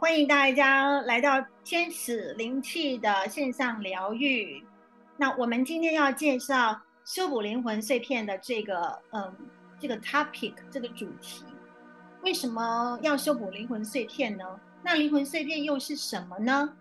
[0.00, 4.64] 欢迎大家来到天使灵气的线上疗愈。
[5.16, 9.34] 那我们今天要介绍修补灵魂碎片的这个，嗯，
[9.80, 11.44] 这个 topic 这个主题。
[12.22, 14.44] 为什么要修补灵魂碎片呢？
[14.84, 16.72] 那灵魂碎片又是什么呢？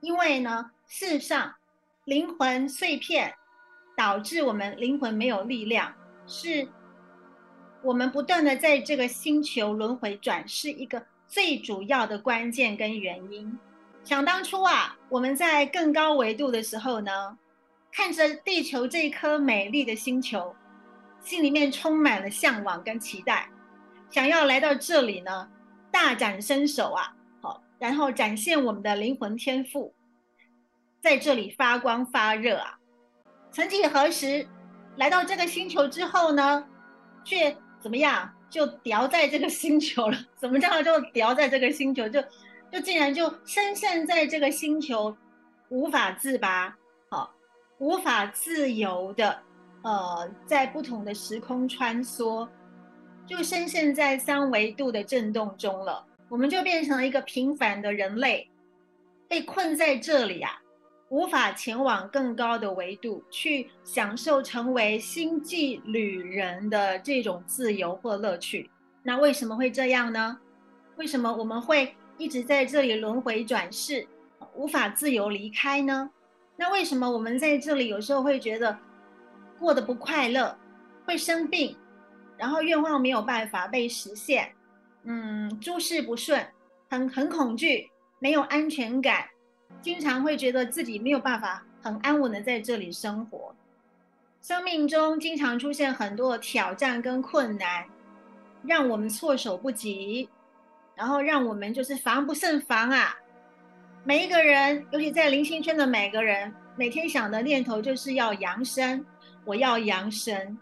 [0.00, 1.54] 因为呢，事实上，
[2.04, 3.34] 灵魂碎片
[3.96, 5.94] 导致我们灵魂没有力量，
[6.26, 6.68] 是
[7.82, 11.02] 我们不断的在这个星球轮回转世一个。
[11.28, 13.58] 最主要的关键跟原因，
[14.02, 17.36] 想当初啊，我们在更高维度的时候呢，
[17.92, 20.56] 看着地球这颗美丽的星球，
[21.20, 23.50] 心里面充满了向往跟期待，
[24.08, 25.50] 想要来到这里呢，
[25.92, 29.92] 大展身手啊，好，然后展现我们的灵魂天赋，
[31.02, 32.78] 在这里发光发热啊。
[33.50, 34.48] 曾几何时，
[34.96, 36.66] 来到这个星球之后呢，
[37.22, 38.32] 却怎么样？
[38.50, 42.08] 就掉在这个星球了，怎么叫就掉在这个星球？
[42.08, 42.22] 就
[42.70, 45.16] 就竟然就深陷在这个星球，
[45.68, 46.76] 无法自拔，
[47.10, 47.34] 好，
[47.78, 49.38] 无法自由的，
[49.82, 52.48] 呃，在不同的时空穿梭，
[53.26, 56.04] 就深陷在三维度的震动中了。
[56.28, 58.50] 我们就变成了一个平凡的人类，
[59.28, 60.60] 被困在这里啊。
[61.10, 68.70] 无法前往更高的维度去享受成为星际旅人的这种自由或乐趣。
[69.02, 70.38] 那为什么会这样呢？
[70.96, 74.06] 为什么我们会一直在这里轮回转世，
[74.54, 76.10] 无法自由离开呢？
[76.56, 78.76] 那为什么我们在这里有时候会觉得
[79.58, 80.58] 过得不快乐，
[81.06, 81.76] 会生病，
[82.36, 84.52] 然后愿望没有办法被实现，
[85.04, 86.44] 嗯，诸事不顺，
[86.90, 89.24] 很很恐惧，没有安全感。
[89.80, 93.54] 经常会觉得自己没有办法很安稳的在这里生活，
[94.42, 97.84] 生命中经常出现很多挑战跟困难，
[98.64, 100.28] 让我们措手不及，
[100.94, 103.16] 然后让我们就是防不胜防啊！
[104.04, 109.04] 每一个人，尤其在灵性圈的每个人，每天想的念头就是要扬升，
[109.44, 110.58] 我要扬升。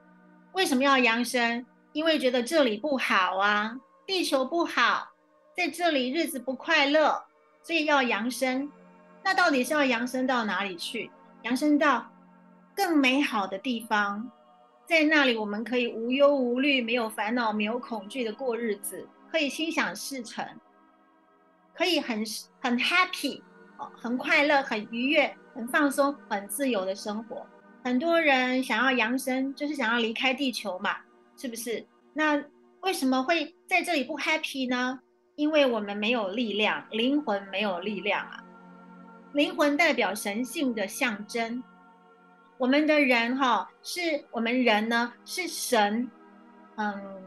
[0.53, 1.65] 为什么要扬升？
[1.93, 3.75] 因为觉得这里不好啊，
[4.07, 5.09] 地球不好，
[5.57, 7.25] 在这里日子不快乐，
[7.63, 8.71] 所以要扬升。
[9.27, 11.11] 那到底是要扬升到哪里去？
[11.43, 12.09] 扬升到
[12.77, 14.31] 更美好的地方，
[14.87, 20.47] 在那里我们可以无忧无虑、没有烦恼、没有恐惧的过日子，可以心想事成，
[21.75, 22.25] 可以很
[22.61, 23.43] 很 happy，
[24.01, 27.45] 很快乐、很愉悦、很放松、很自由的生活。
[27.83, 30.99] 很多人想要扬升，就是想要离开地球嘛，
[31.37, 31.85] 是不是？
[32.15, 32.41] 那
[32.83, 35.01] 为什么会在这里不 happy 呢？
[35.35, 38.45] 因为我们没有力量，灵魂没有力量啊。
[39.37, 41.63] 灵魂代表神性的象征，
[42.57, 46.11] 我们的人哈是我们人呢是神，
[46.77, 47.23] 嗯，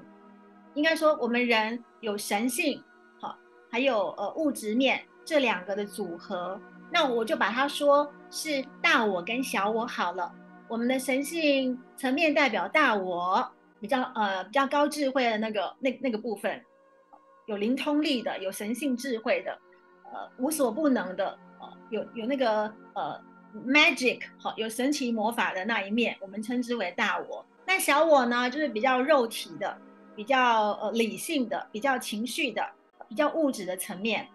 [0.74, 2.84] 应该说我们人有神性，
[3.22, 3.38] 好，
[3.72, 6.60] 还有呃物质面这两个的组合，
[6.92, 10.34] 那我就把它说是大我跟小我好了。
[10.68, 13.48] 我们的神性层面代表大我，
[13.80, 16.60] 比较呃比较高智慧的那个那那个部分，
[17.46, 19.52] 有灵通力的，有神性智慧的，
[20.06, 21.38] 呃无所不能的。
[21.90, 23.20] 有有那个呃
[23.68, 27.46] magic 好有神奇魔法的那一面，我们称之为大我。
[27.66, 29.78] 那小我呢，就是比较肉体的，
[30.16, 32.68] 比较呃理性的，比较情绪的，
[33.08, 34.28] 比较物质的层面。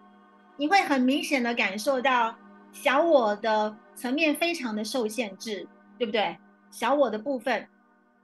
[0.57, 2.35] 你会很明显的感受到
[2.71, 5.67] 小我的层面非常的受限制，
[5.97, 6.37] 对不对？
[6.71, 7.67] 小我的部分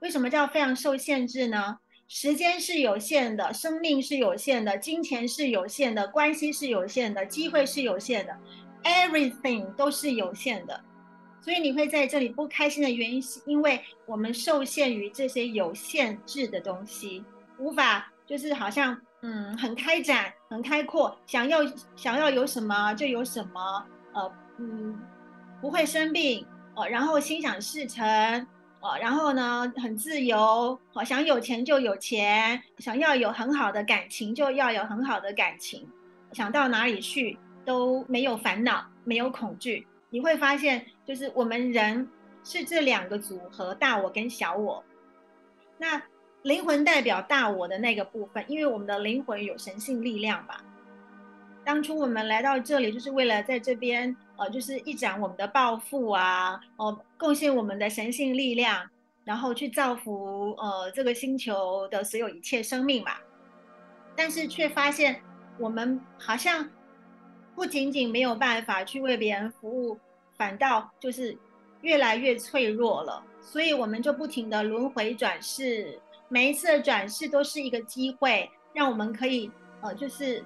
[0.00, 1.78] 为什么叫非常受限制呢？
[2.08, 8.36] 时间是有限的，生命是有限的，金钱是有限的，关系是有限的，机会是有限的。
[8.84, 10.80] Everything 都是有限的，
[11.40, 17.24] 所以你会在这里不开心的原因，是因为我们受限于这些有限制的东西，
[17.58, 21.60] 无法就是好像嗯很开展、很开阔，想要
[21.94, 24.98] 想要有什么就有什么，呃嗯
[25.60, 28.04] 不会生病，呃然后心想事成，
[28.80, 35.88] 哦然后呢很自由，好想有钱就有钱，想要有很好的感情就要有很好的感情，
[36.32, 37.38] 想到哪里去。
[37.64, 42.08] 都没有烦恼，没有恐惧，你会发现，就是我们人
[42.42, 44.84] 是这两个组合，大我跟小我。
[45.78, 46.02] 那
[46.42, 50.64] 灵魂代表大我的那个部分，因为我们的灵魂有神性力量吧。
[51.64, 58.90] 当初我们来到这里，就是为了在这边，呃，就是一展我们的抱负啊，哦，贡献我们的神性力量，
[59.24, 63.12] 然后去造福呃这个星球的所有一切生命嘛。
[64.16, 65.22] 但是却发现，
[65.58, 66.68] 我们好像。
[67.54, 69.98] 不仅仅没有办法去为别人服务，
[70.36, 71.36] 反倒就是
[71.82, 73.24] 越来越脆弱了。
[73.40, 79.50] 所以我们就不停的轮回转世，每一次的转世都是一个机会，让我们可以
[79.80, 80.44] 呃，就是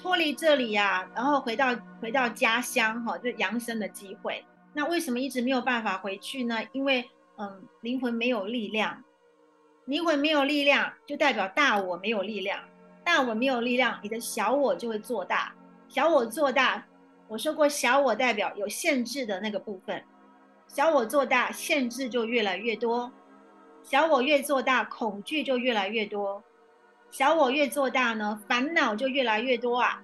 [0.00, 4.44] 脱离这里呀，然后回到回到家乡哈，就扬升的机会。
[4.72, 6.60] 那为什么一直没有办法回去呢？
[6.72, 7.04] 因为
[7.36, 9.02] 嗯，灵魂没有力量，
[9.86, 12.60] 灵魂没有力量，就代表大我没有力量，
[13.04, 15.52] 大我没有力量，你的小我就会做大，
[15.88, 16.86] 小我做大。
[17.26, 20.02] 我说过，小我代表有限制的那个部分，
[20.66, 23.12] 小我做大，限制就越来越多，
[23.82, 26.42] 小我越做大，恐惧就越来越多。
[27.10, 30.02] 小我越做大呢，烦恼就越来越多啊。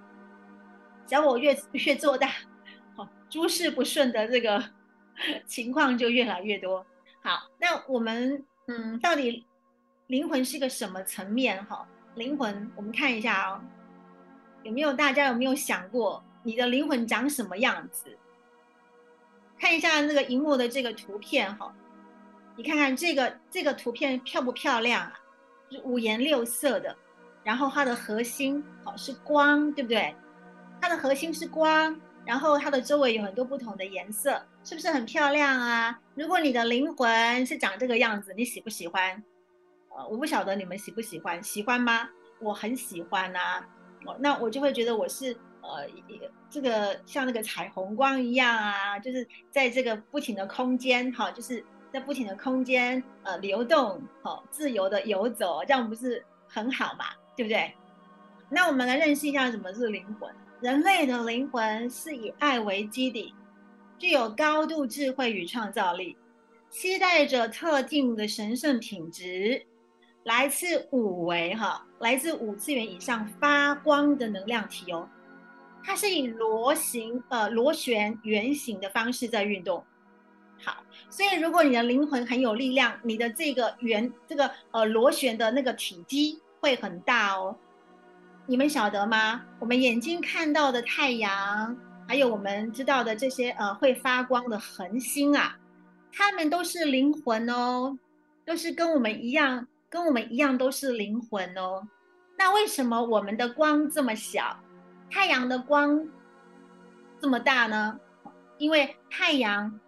[1.07, 2.29] 小我越 越做大，
[2.95, 4.63] 好，诸事不顺的这个
[5.47, 6.85] 情况就越来越多。
[7.23, 9.47] 好，那我们嗯，到底
[10.09, 11.65] 灵魂是个什么层面？
[11.65, 13.65] 哈，灵魂，我们看一下啊，
[14.65, 18.19] 有没有大家有没有想过你的灵魂长什么样子？
[19.61, 21.73] 看一下那个荧幕的这个图片哈，
[22.57, 25.13] 你看看这个这个图片漂不漂亮啊？
[25.85, 26.95] 五颜六色的，
[27.43, 30.15] 然后它的核心好是光，对不对？
[30.81, 35.99] 它的核心是光，然后它的周围有很多不同的颜色，是不是很漂亮啊？
[36.15, 39.23] 如果你的灵魂是长这个样子，你喜不喜欢？
[39.97, 42.09] 呃，我不晓得你们喜不喜欢，喜欢吗？
[42.41, 43.67] 我很喜欢啊，
[44.19, 45.87] 那我就会觉得我是呃，
[46.51, 51.65] 这个像那个彩虹光一样啊，就是在这个不停的空间，哈，就是。
[51.95, 57.05] 在不停的空间，呃，流动，好，自由的游走，这样不是很好嘛？
[57.37, 57.73] 对不对？
[58.51, 60.29] 那我们来认识一下什么是灵魂。
[60.61, 63.33] 人类的灵魂是以爱为基底，
[63.97, 66.17] 具有高度智慧与创造力，
[66.69, 69.65] 期待着特定的神圣品质，
[70.25, 75.09] 来自五维哈，来自五次元以上发光的能量体哦。
[75.83, 79.85] 它是以螺形呃螺旋圆形的方式在运动。
[80.63, 87.55] 好，所以如果你的灵魂很有力量，你的这个圆这个呃螺旋的那个体积会很大哦。
[88.47, 89.45] 你们晓得吗？
[89.59, 91.77] 我们眼睛看到的太阳，
[92.09, 95.59] 还有我们知道的这些呃会发光的恒星啊，
[96.13, 97.99] 它们都是灵魂哦，
[98.47, 101.87] 都是跟我们一样，跟我们一样都是灵魂哦。
[102.37, 104.59] 那为什么我们的光这么小，
[105.09, 106.05] 太阳的光
[107.21, 108.01] 这么大呢？
[108.59, 109.81] 因为太阳。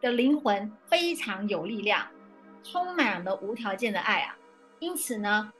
[0.00, 2.06] 的灵魂非常有力量，
[2.62, 4.36] 充满了无条件的爱啊！
[4.78, 5.52] 因此呢，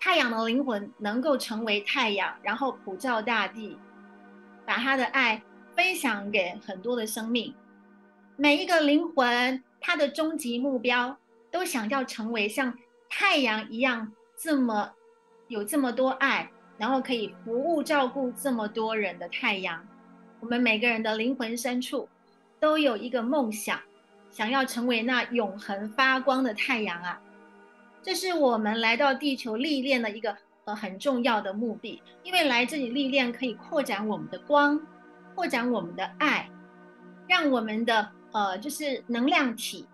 [0.00, 3.78] 太阳的灵魂能够成为太阳，然后普照大地，
[4.64, 5.42] 把他的爱
[5.76, 7.54] 分享给很多的生命。
[8.36, 11.14] 每一个灵魂，他的终极目标
[11.50, 12.76] 都想要成为像
[13.08, 14.92] 太阳一样这么
[15.48, 19.86] 有这么多爱，然后可以服务照顾这么多人的太阳。
[20.40, 22.08] 我们每个人的灵魂深处。
[22.60, 23.80] 都有一个梦想，
[24.30, 27.18] 想要成为那永恒发光的太阳啊！
[28.02, 30.36] 这是我们来到地球历练的一个
[30.66, 32.02] 呃很重要的目的。
[32.22, 34.78] 因为来这里历练可以扩展我们的光，
[35.34, 36.50] 扩展我们的爱，
[37.26, 39.88] 让我们的呃就是能量体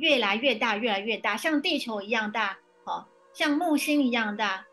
[0.00, 4.64] 越来越大，越来越大，像地球一样大，哦，像木星一样大，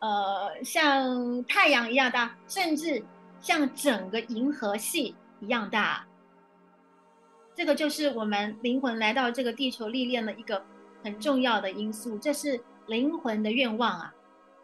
[0.00, 3.04] 呃，像太阳一样大，甚至
[3.40, 6.06] 像整个银河系一样大。
[7.54, 10.64] 这个就是我们灵魂来到这个地球历练的一个
[11.04, 14.14] 很重要的因素，这是灵魂的愿望啊，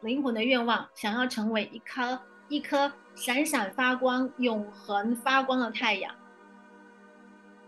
[0.01, 6.13] 灵魂的愿望，想要成为一颗一颗闪闪发光、永恒发光的太阳。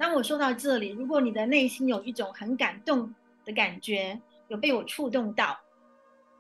[0.03, 5.57] 当我说到这里，如果你的内心有一种很感动的感觉，有被我触动到，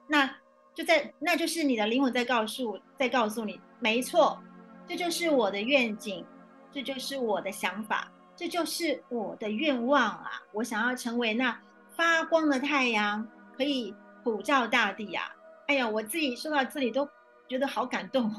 [0.08, 0.28] 那
[0.74, 4.36] 就在那就是你的灵魂在告诉在告诉你，没错，
[4.84, 6.24] 这就是我的愿景，
[6.72, 8.10] 这就是我的想法。
[8.34, 10.42] 这就是我的愿望啊！
[10.52, 11.56] 我想要成为那
[11.94, 13.24] 发光的太阳，
[13.56, 15.32] 可以普照大地啊！
[15.68, 17.08] 哎呀，我自己说到这里都
[17.46, 18.34] 觉得好感动，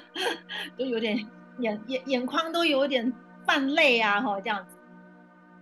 [0.76, 1.26] 都有点
[1.60, 3.10] 眼眼眼眶都有点
[3.50, 4.20] 泛泪啊！
[4.20, 4.76] 吼，这样子。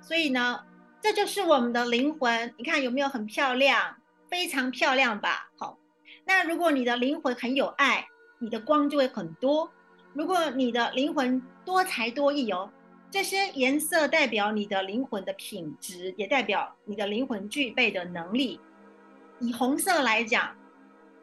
[0.02, 0.62] 所以呢，
[1.00, 2.52] 这就是我们的灵魂。
[2.58, 3.96] 你看有没有很漂亮？
[4.28, 5.48] 非常漂亮吧？
[5.56, 5.78] 好，
[6.26, 8.06] 那如果你的灵魂很有爱，
[8.40, 9.72] 你的光就会很多。
[10.12, 12.70] 如果你的灵魂多才多艺哦。
[13.10, 18.60] 这些颜色代表你的灵魂的品质，也代表你的灵魂具备的能力。
[19.40, 20.54] 以红色来讲，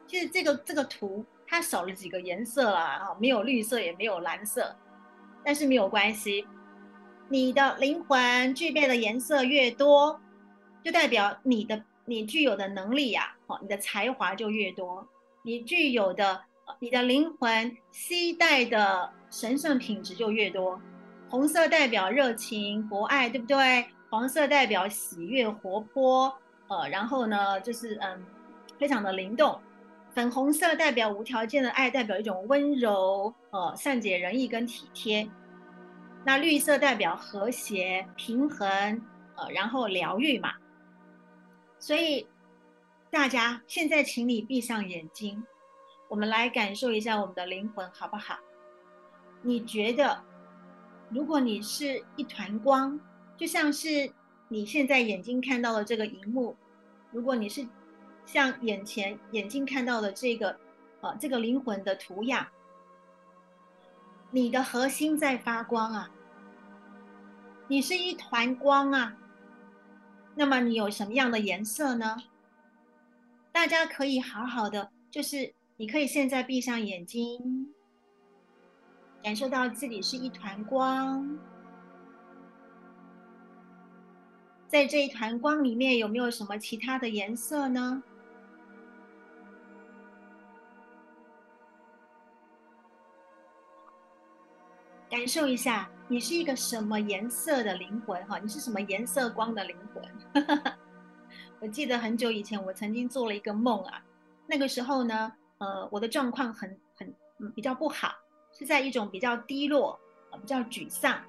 [0.08, 4.74] 其实这个这个图它少了几个颜色了啊，没有绿色，也没有蓝色，
[5.44, 6.44] 但是没有关系。
[7.28, 10.20] 你的灵魂具备的颜色越多，
[10.84, 15.06] 就代表你的你具有的能力呀，哦，你的才华就越多，
[15.42, 16.40] 你具有的
[16.78, 20.80] 你的灵魂期待的神圣品质就越多。
[21.28, 23.86] 红色代表热情、博爱，对不对？
[24.08, 26.32] 黄色代表喜悦、活泼，
[26.68, 28.24] 呃，然后呢，就是嗯，
[28.78, 29.58] 非常的灵动，
[30.14, 35.28] 粉红色代表无条件的爱，代表一种温柔、呃善解人意跟体贴。
[36.26, 38.68] 那绿色代表和谐、平衡，
[39.36, 40.54] 呃，然后疗愈嘛。
[41.78, 42.26] 所以
[43.12, 45.46] 大家现在，请你闭上眼睛，
[46.08, 48.36] 我们来感受一下我们的灵魂，好不好？
[49.42, 50.20] 你觉得，
[51.10, 52.98] 如果你是一团光，
[53.36, 54.12] 就像是
[54.48, 56.56] 你现在眼睛看到的这个荧幕，
[57.12, 57.64] 如果你是。
[58.28, 60.58] 像眼前眼睛看到的这个，
[61.00, 62.44] 呃，这个灵魂的图样，
[64.32, 66.10] 你的核心在发光啊，
[67.68, 69.16] 你是一团光啊。
[70.34, 72.16] 那么你有什么样的颜色呢？
[73.52, 77.72] 大家可以好好的，就是你可以现在闭上眼睛，
[79.22, 81.38] 感受到自己是一团光，
[84.68, 88.02] 在这一团光里面有没有什么其他的颜色呢？
[95.08, 98.20] 感受一下，你是一个什么颜色的灵魂？
[98.26, 100.04] 哈，你是什么颜色光的灵魂？
[101.60, 104.02] 我记得很久以前，我曾经做了一个梦啊。
[104.46, 107.08] 那个时候呢，呃，我的状况很很
[107.38, 108.12] 嗯比较不好，
[108.52, 109.98] 是在一种比较低落、
[110.40, 111.20] 比较沮丧、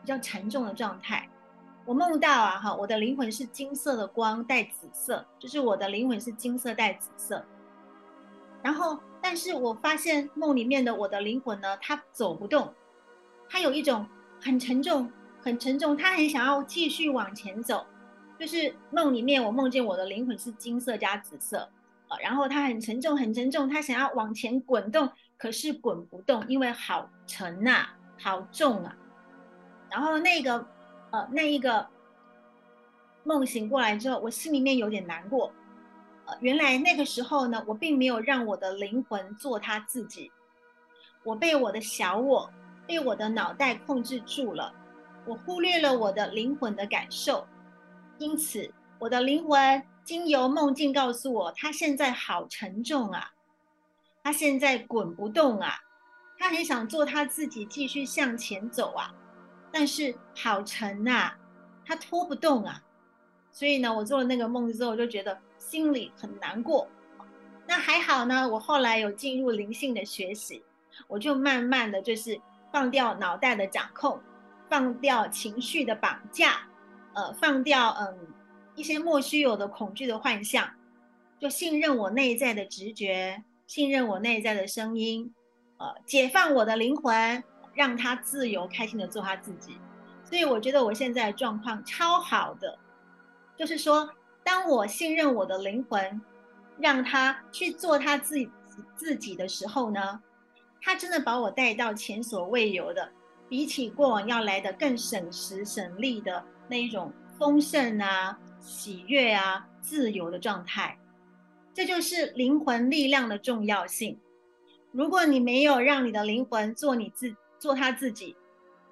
[0.00, 1.28] 比较沉重的状态。
[1.84, 7.44] 我梦到啊，哈，我的灵魂是金色的光带紫色，就是我的灵魂是金色带紫色。
[8.62, 12.72] 然后，但是我发现梦里面的我的灵魂呢，它走不动。
[13.52, 14.06] 他有一种
[14.40, 15.10] 很沉重、
[15.42, 17.84] 很沉重，他很想要继续往前走。
[18.38, 21.68] 就是梦里面，我梦见我的灵魂是金色加紫色，
[22.08, 27.88] 呃，然后他很沉重、很沉重，他想要往前滚动，可是滚不动，因为好沉呐，
[28.18, 28.96] 好重啊。
[29.90, 30.64] 然后那个，
[31.10, 31.86] 呃，那一个
[33.24, 35.52] 梦醒过来之后，我心里面有点难过。
[36.24, 40.30] 呃，原来那个时候呢，我并没有让我的灵魂做他自己，
[41.24, 42.50] 我被我的小我。
[42.90, 44.74] 被我的脑袋控制住了，
[45.24, 47.46] 我忽略了我的灵魂的感受，
[48.18, 48.68] 因此
[48.98, 53.30] 我的灵魂经由梦境告诉我，他现在好沉重啊，
[54.24, 55.76] 他现在滚不动啊，
[56.36, 59.14] 他很想做他自己继续向前走啊，
[59.70, 61.30] 但是好沉呐，
[61.84, 62.82] 他拖不动啊，
[63.52, 66.88] 所以呢，我做了那个梦之后，就觉得心里很难过。
[67.68, 70.64] 那还好呢，我后来有进入灵性的学习，
[71.06, 72.36] 我就慢慢的就是。
[72.72, 74.20] 放掉脑袋的掌控，
[74.68, 76.60] 放掉情绪的绑架，
[77.14, 78.28] 呃，放掉嗯
[78.74, 80.68] 一些莫须有的恐惧的幻象，
[81.38, 85.34] 就信任我内在的直觉，信任我内在的声音，
[85.78, 87.42] 呃，解放我的灵魂，
[87.74, 89.78] 让他自由开心的做他自己。
[90.24, 92.78] 所以我觉得我现在状况超好的，
[93.56, 94.08] 就是说，
[94.44, 96.20] 当我信任我的灵魂，
[96.78, 98.50] 让他去做他自己
[98.94, 100.22] 自己的时候呢？
[100.82, 103.10] 他真的把我带到前所未有的，
[103.48, 110.98] 比起过往要来的更省时省力的那一种丰盛啊、喜悦啊、自由的状态。
[111.72, 114.18] 这就是灵魂力量的重要性。
[114.92, 118.36] 如果你没有让你的灵魂做你自做他自己，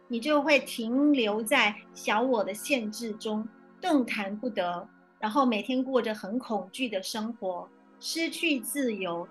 [0.06, 3.46] 你就会停留在小我的限制中，
[3.80, 7.68] 动弹不得，然后每天过着很恐惧的生活，
[7.98, 9.26] 失去自由，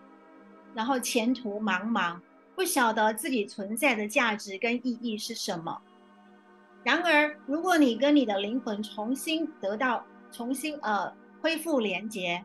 [0.76, 2.20] 然后前途茫茫。
[2.58, 5.80] 不晓得自己存在的价值跟意义是什么。
[6.84, 12.44] 然而，如果你跟你的灵魂重新得到、重新呃恢复连接，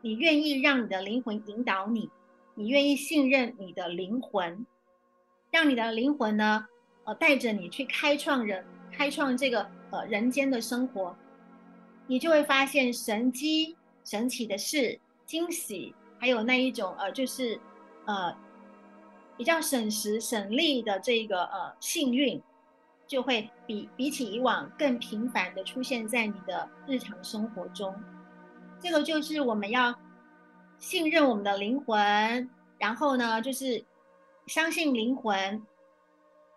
[0.00, 2.10] 你愿意让你的灵魂引导你，
[2.56, 4.66] 你愿意信任你的灵魂，
[5.52, 6.66] 让你的灵魂呢
[7.04, 11.14] 呃带着你去开创人、开创这个呃人间的生活，
[12.08, 17.56] 你就会发现神机、神奇的事、惊喜，还有那一种呃就是
[18.06, 18.36] 呃。
[19.36, 22.40] 比较省时省力的这个呃幸运，
[23.06, 27.94] 就会比比起以往更频繁的出现在你的日常生活中。
[28.80, 29.94] 这个就是我们要
[30.78, 32.48] 信任我们的灵魂，
[32.78, 33.84] 然后呢，就是
[34.46, 35.62] 相信灵魂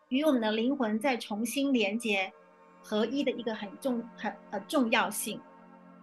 [0.09, 2.31] 与我们的灵魂再重新连接
[2.83, 5.39] 合一的一个很重很呃重要性，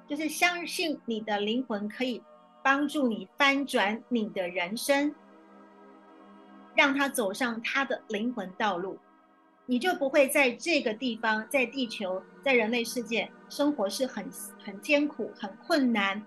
[0.09, 2.23] 就是相信你的灵魂可以
[2.63, 5.15] 帮助你翻转你的人生。
[6.77, 8.99] 让他走上他的灵魂道路，
[9.67, 14.29] 你就不会在这个地方，在地球，在人类世界生活是很
[14.65, 16.21] 很艰苦、很困难、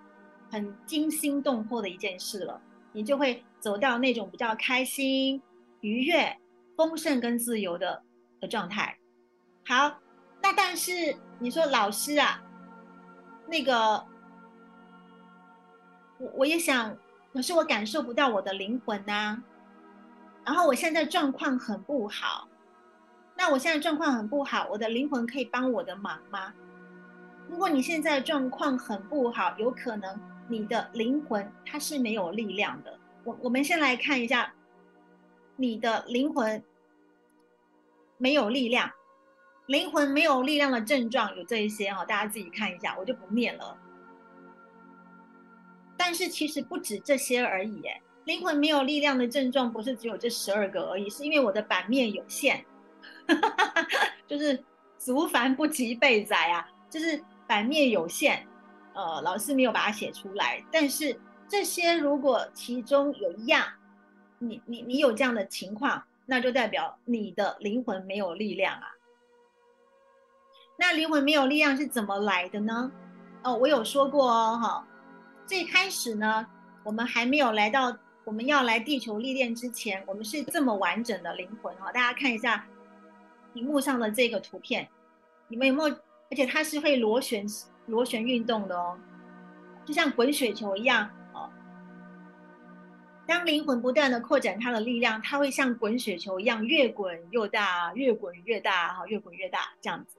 [0.49, 2.61] 很惊心动魄的一件事了。
[2.93, 5.41] 你就会走到那种比较开心、
[5.81, 6.35] 愉悦、
[6.75, 8.01] 丰盛跟自由的
[8.39, 8.97] 的状态。
[9.65, 9.99] 好，
[10.41, 12.41] 那但是你说老师啊，
[13.47, 14.03] 那个
[16.17, 16.97] 我我也想
[17.33, 19.43] 可是我感受不到我的灵魂呐。
[20.47, 22.47] 然后我现在状况很不好，
[23.35, 26.53] 那我现在状况很不好，我的灵魂可以帮我的忙吗？
[27.49, 32.97] 如果你现在状况很不好，有可能你的灵魂它是没有力量的。
[33.25, 34.53] 我我们先来看一下，
[35.57, 36.63] 你的灵魂
[38.17, 38.89] 没有力量，
[39.65, 43.77] 灵魂没有力量的症状有这一些哈，大家自己看一下，我就不念了。
[45.97, 48.01] 但是其实不止这些而已，哎。
[48.27, 52.61] 灵魂没有力量的症状不是只有这十二个而已，是因为我的版面有限，
[54.27, 54.61] 就是
[54.97, 58.45] 足凡不及备载啊，就是版面有限，
[58.93, 60.61] 呃，老师没有把它写出来。
[60.69, 61.17] 但是
[61.47, 63.65] 这些如果其中有一样，
[64.39, 68.89] 你你你有这样的情况，那就代表你的灵魂没有力量啊。
[70.77, 72.91] 那灵魂没有力量是怎么来的呢？
[73.43, 74.85] 哦，我有说过哦，哈，
[75.45, 76.45] 最开始呢，
[76.83, 77.97] 我们还没有来到。
[78.27, 82.67] 我们要来地球历练之前，我们是这么完整的灵魂哈，大家看一下
[83.53, 84.85] 屏幕上的这个图片，
[85.47, 85.95] 你们有没有？
[86.29, 87.47] 而且它是会螺旋
[87.85, 88.99] 螺旋运动的哦，
[89.85, 91.49] 就像滚雪球一样哦。
[93.25, 100.17] 当灵魂不断的扩展它的力量，它会像滚雪球一样越滚越大，越滚越大哈，越滚越大这样子。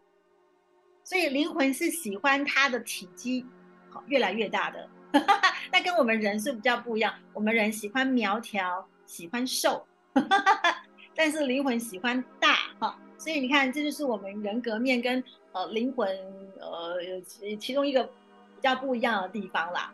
[1.05, 3.45] 所以灵魂是喜欢它的体积
[3.91, 4.89] 好越来越大的。
[5.73, 9.87] 那跟我们人是比较不一样，我们人喜欢苗条，喜欢瘦，
[11.17, 15.23] 但是灵魂喜欢大哈，所以你看，这就是我们人格面跟
[15.53, 16.09] 呃灵魂
[16.61, 19.93] 呃其其中一个比较不一样的地方啦。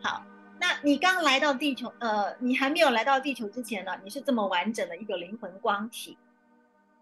[0.00, 0.24] 好，
[0.60, 6.16] 那你刚来到地球，呃，你还没有来到地球之前呢，你是这么完整的一个灵魂光体，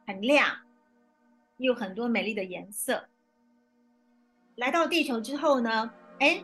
[0.06, 0.60] 很亮，
[1.58, 3.08] 有很多美丽的颜色。
[4.56, 5.90] 来到地球之后呢，
[6.20, 6.42] 哎。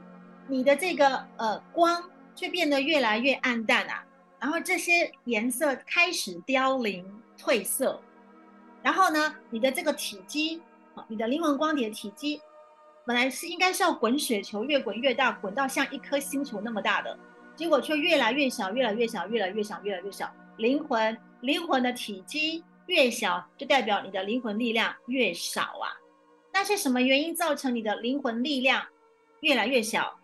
[0.52, 4.04] 你的这个呃光却变得越来越暗淡啊，
[4.38, 7.02] 然后这些颜色开始凋零
[7.38, 7.98] 褪色，
[8.82, 10.60] 然后呢，你的这个体积，
[11.08, 12.38] 你的灵魂光体的体积，
[13.06, 17.18] 本来是应该是要滚雪球，越滚越大，滚到像一颗星球那么大的，
[17.56, 20.30] 结果却越来越小，越来越小，越来越小，越来越小。
[20.58, 25.96] 灵魂灵魂的体积越小，就代表你的灵魂力量越少啊。
[26.52, 28.84] 那是什么原因造成你的灵魂力量
[29.40, 30.18] 越来越小？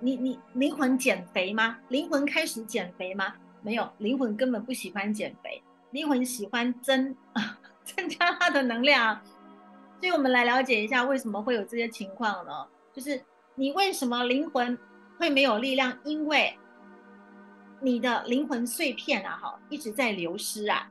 [0.00, 1.78] 你你灵魂减肥吗？
[1.88, 3.34] 灵魂开始减肥吗？
[3.62, 7.16] 没有，灵魂根本不喜欢减肥，灵魂喜欢增，
[7.84, 9.20] 增加它的能量。
[9.98, 12.66] 所以我们来了解一下为什么会有这些情况呢？
[12.92, 13.20] 就是
[13.54, 14.78] 你为什么灵魂
[15.18, 15.98] 会没有力量？
[16.04, 16.56] 因为
[17.80, 20.90] 你的灵魂碎片啊，哈，一直在流失啊。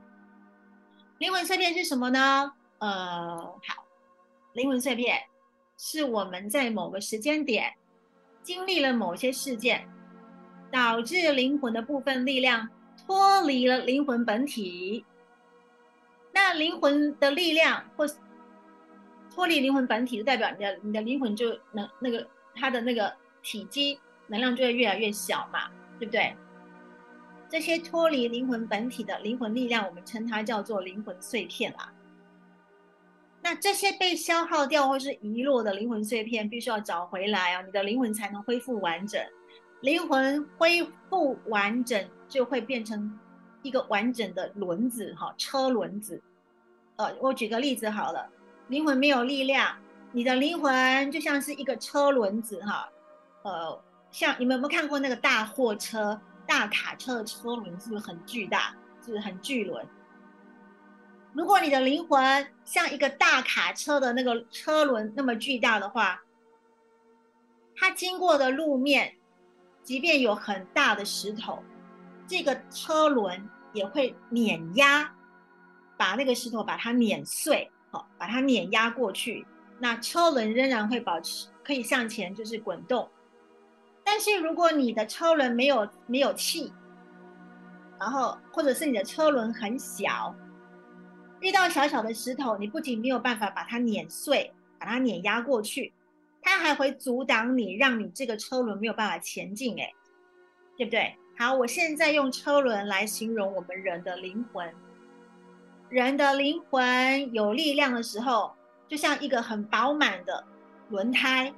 [1.19, 2.51] 灵魂碎片是什么呢？
[2.79, 3.85] 呃，好，
[4.53, 5.17] 灵魂碎片
[5.77, 7.73] 是我们在某个时间点。
[8.45, 9.89] 经历了某些事件，
[10.71, 15.03] 导致灵魂的部分力量脱离了灵魂本体。
[16.31, 18.05] 那灵魂的力量或
[19.33, 26.35] 脱离灵魂本体，就代表你的你的灵魂就能那个它的那个体积能量就会越来越小嘛，对不对？
[27.49, 31.91] 这些脱离灵魂本体的灵魂力量，我们称它叫做灵魂碎片啦。
[33.45, 39.23] 那这些被消耗掉或是遗落的灵魂碎片，必须要找回来啊，你的灵魂才能恢复完整。
[39.81, 43.19] 灵魂恢复完整，就会变成
[43.61, 46.19] 一个完整的轮子，哈，车轮子。
[46.95, 48.27] 呃，我举个例子好了，
[48.69, 49.77] 灵魂没有力量，
[50.11, 52.89] 你的灵魂就像是一个车轮子，哈，
[53.43, 53.79] 呃，
[54.09, 58.75] 像你们有没有看过那个大货车、大卡车的车轮，是不是很巨大？
[59.05, 59.85] 是不是很巨轮？
[61.35, 66.23] 如果你的灵魂像一个大卡车的那个车轮那么巨大的话，
[67.75, 69.13] 它经过的路面，
[69.83, 71.61] 即便有很大的石头，
[72.25, 75.13] 这个车轮也会碾压，
[75.97, 79.45] 把那个石头把它碾碎，好，把它碾压过去，
[79.77, 83.09] 那车轮仍然会保持可以向前，就是滚动。
[84.05, 86.73] 但是如果你的车轮没有没有气，
[87.99, 90.33] 然后或者是你的车轮很小。
[91.41, 95.93] 遇到小小的石头，你不仅没有办法把它碾碎，把它碾压过去，
[96.41, 99.93] 它还会阻挡你，让你这个车轮没有办法前进，哎，
[100.77, 101.15] 对不对？
[101.37, 104.73] 好，我现在用车轮来形容我们人的灵魂。
[105.89, 108.55] 人的灵魂有力量的时候，
[108.87, 110.43] 就像一个很饱满的
[110.89, 111.53] 轮胎，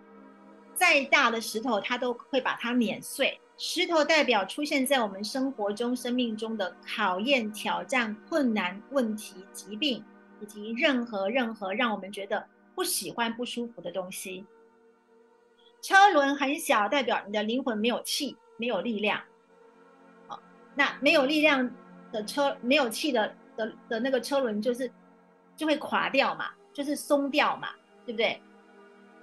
[0.73, 3.39] 再大的石头它都会把它碾碎。
[3.57, 10.03] 石头代表出现在我们生活中、生命中的考验、挑战、困难、问题、疾病，
[10.39, 14.45] 以及任何任何让我们觉得不喜欢、不舒服的东西。
[15.81, 19.21] 车轮很小，代表你的灵魂没有气、没有力量。
[20.27, 20.39] 好
[20.75, 21.67] 那没有力量
[22.11, 24.91] 的车，没有气的的的那个车轮，就是
[25.55, 27.69] 就会垮掉嘛，就是松掉嘛，
[28.05, 28.39] 对不对？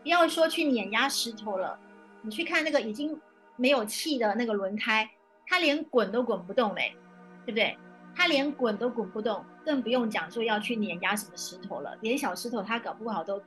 [0.02, 1.78] 不要说去碾压石头了，
[2.22, 3.20] 你去看那个已经
[3.56, 5.10] 没有气的那个轮胎，
[5.46, 6.96] 它连滚都滚不动嘞，
[7.44, 7.76] 对不对？
[8.16, 13.42] 它连滚都滚不动，更不用讲说要去碾压什么石头了，连小石头它搞不好都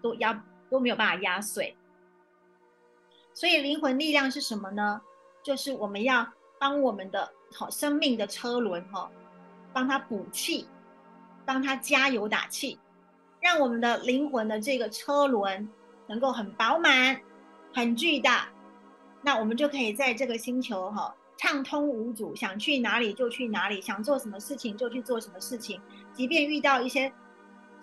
[0.00, 1.76] 都压都没有办法压碎。
[3.34, 5.00] 所以灵魂力量是什么呢？
[5.42, 6.26] 就是我们要
[6.58, 9.10] 帮我们的好生命的车轮哈，
[9.72, 10.66] 帮它补气，
[11.44, 12.78] 帮它加油打气，
[13.40, 15.68] 让我们的灵魂的这个车轮
[16.06, 17.20] 能够很饱满、
[17.74, 18.48] 很巨大，
[19.26, 25.80] 那我们就可以在这个星球哈畅通无阻，想去哪里就去哪里，想做什么事情就去做什么事情，
[26.12, 27.12] 即便遇到一些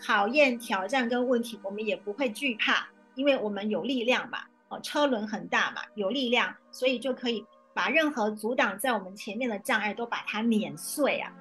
[0.01, 4.39] 考验、挑战跟问题，我们也不会惧怕，因为我们有力量嘛。
[4.81, 11.31] 车轮很大嘛，有力量，所以就可以把任何阻挡在我们前面的障碍都把它碾碎啊！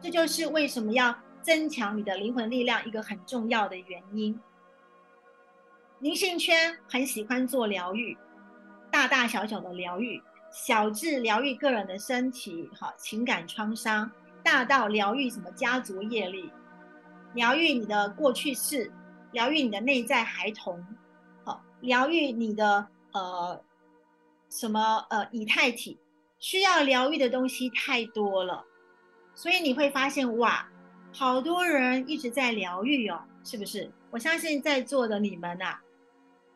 [0.00, 4.40] 这就是为什么要增强你的灵魂力量一个很重要的原因。
[5.98, 8.16] 灵性圈很喜欢做疗愈，
[8.98, 14.10] 大大小小的疗愈，小至疗愈个人的身体、哈情感创伤，
[14.42, 16.50] 大到疗愈什么家族业力，
[17.32, 18.90] 疗愈你的过去式，
[19.30, 20.84] 疗愈你的内在孩童。
[21.44, 23.62] 好疗愈你的呃
[24.50, 25.96] 什么呃以太体，
[26.40, 28.64] 需要疗愈的东西太多了，
[29.32, 30.68] 所以你会发现哇，
[31.12, 33.88] 好多人一直在疗愈哦，是不是？
[34.10, 35.78] 我相信在座的你们呐，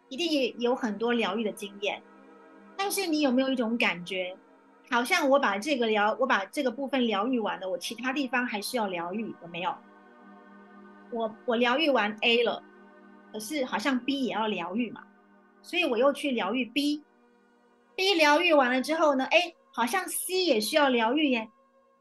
[0.08, 2.02] 一定也有很多疗愈的经验，
[2.82, 4.36] 但是你有没有一种感觉，
[4.90, 9.72] 好像我把这个疗，我把这个部分疗愈完了，我其他地方还是要疗愈，有没有？
[11.12, 12.60] 我我疗愈完 A 了，
[13.32, 15.04] 可是好像 B 也要疗愈嘛。
[15.62, 21.48] 所以我又去疗愈 B，B 疗愈完了之后呢，哎，好像 C 也需要疗愈耶。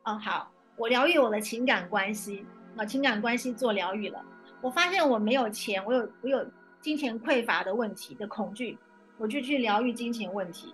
[0.03, 2.43] 哦，好，我疗愈我的情感关系，
[2.75, 4.19] 啊，情感关系做疗愈了。
[4.61, 6.43] 我发现我没有钱，我有我有
[6.81, 8.79] 金钱匮乏的问题的恐惧，
[9.21, 10.73] 我就去疗愈金钱问题。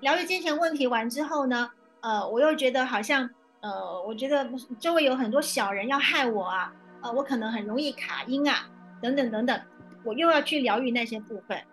[0.00, 3.30] 疗愈金钱问题完之后呢，呃，我又觉得好像，
[3.60, 8.68] 呃，我觉得周围有很多小人要害我啊，呃，我可能很容易卡音啊，
[9.00, 9.60] 等等等等。
[10.02, 11.64] 我又要去疗愈那些部分，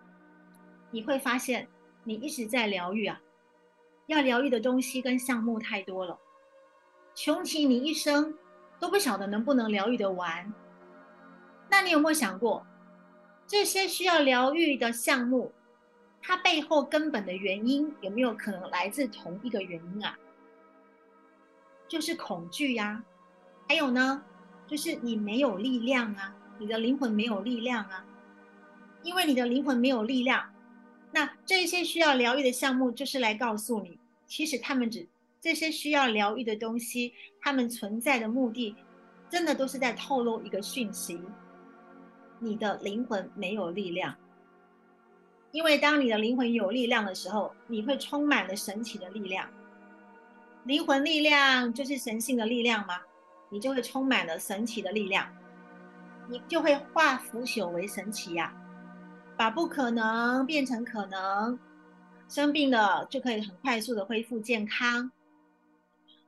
[0.92, 1.68] 你会发现
[2.04, 3.20] 你一直在疗愈啊，
[4.06, 6.16] 要疗愈的东西跟项目太多了，
[7.16, 8.36] 穷其你一生
[8.80, 10.54] 都不晓得能不能疗愈的完。
[11.72, 12.64] 那你有没有想过，
[13.50, 15.52] 这些需要疗愈的项目，
[16.22, 20.16] 它背后根本的原因有没有可能来自同一个原因啊？
[21.88, 23.04] 就是恐惧呀，
[23.68, 24.24] 还有呢，
[24.68, 28.06] 就是你没有力量啊，你的灵魂没有力量啊。
[29.02, 30.48] 因为你的灵魂没有力量，
[31.12, 35.08] 那这些需要疗愈的项目就是来告诉你，其实他们只
[35.42, 38.76] 这些需要疗愈的东西，他们存在的目的，
[39.28, 41.20] 真的都是在透露一个讯息：
[42.40, 44.16] 你的灵魂没有力量。
[45.52, 49.50] 因为当你的灵魂有力量的时候，你会充满了神奇的力量。
[50.66, 53.00] 灵魂力量就是神性的力量吗？
[53.50, 55.28] 你就会充满了神奇的力量，
[56.28, 58.54] 你就会化腐朽为神奇呀。
[59.36, 61.58] 把不可能变成可能，
[62.28, 65.12] 生病了就可以很快速的恢复健康。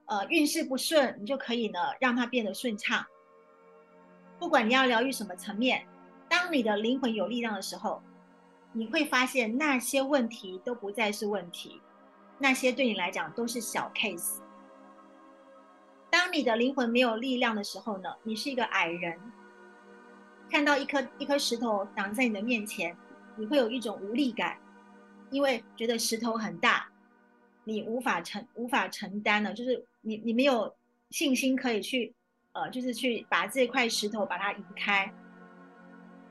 [0.05, 3.05] 呃，运势不顺，你就可以呢让它变得顺畅。
[4.39, 5.85] 不管你要疗愈什么层面，
[6.31, 8.01] 当你的灵魂有力量的时候，
[8.71, 11.81] 你会发现那些问题都不再是问题，
[12.37, 14.39] 那些对你来讲都是小 case。
[16.09, 19.19] 当你的灵魂没有力量的时候呢，你是一个矮人。
[20.49, 22.95] 看到一颗一颗石头挡在你的面前，
[23.35, 24.57] 你会有一种无力感，
[25.31, 26.87] 因为觉得石头很大，
[27.65, 30.73] 你无法承无法承担了，就是你你没有
[31.09, 32.15] 信心可以去，
[32.53, 35.13] 呃，就是去把这块石头把它移开。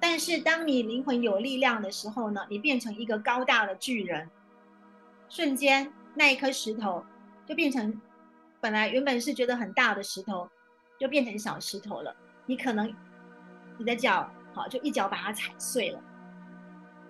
[0.01, 4.29] 但是当你灵魂有力量的时候呢，你变成一个高大的巨人，
[5.29, 7.05] 瞬间那一颗石头
[7.47, 8.01] 就变成
[8.61, 10.49] 本来原本是觉得很大的石头，
[10.99, 12.17] 就变成小石头了。
[12.47, 12.93] 你可能。
[13.79, 15.99] 你的脚好，就一脚把它踩碎了。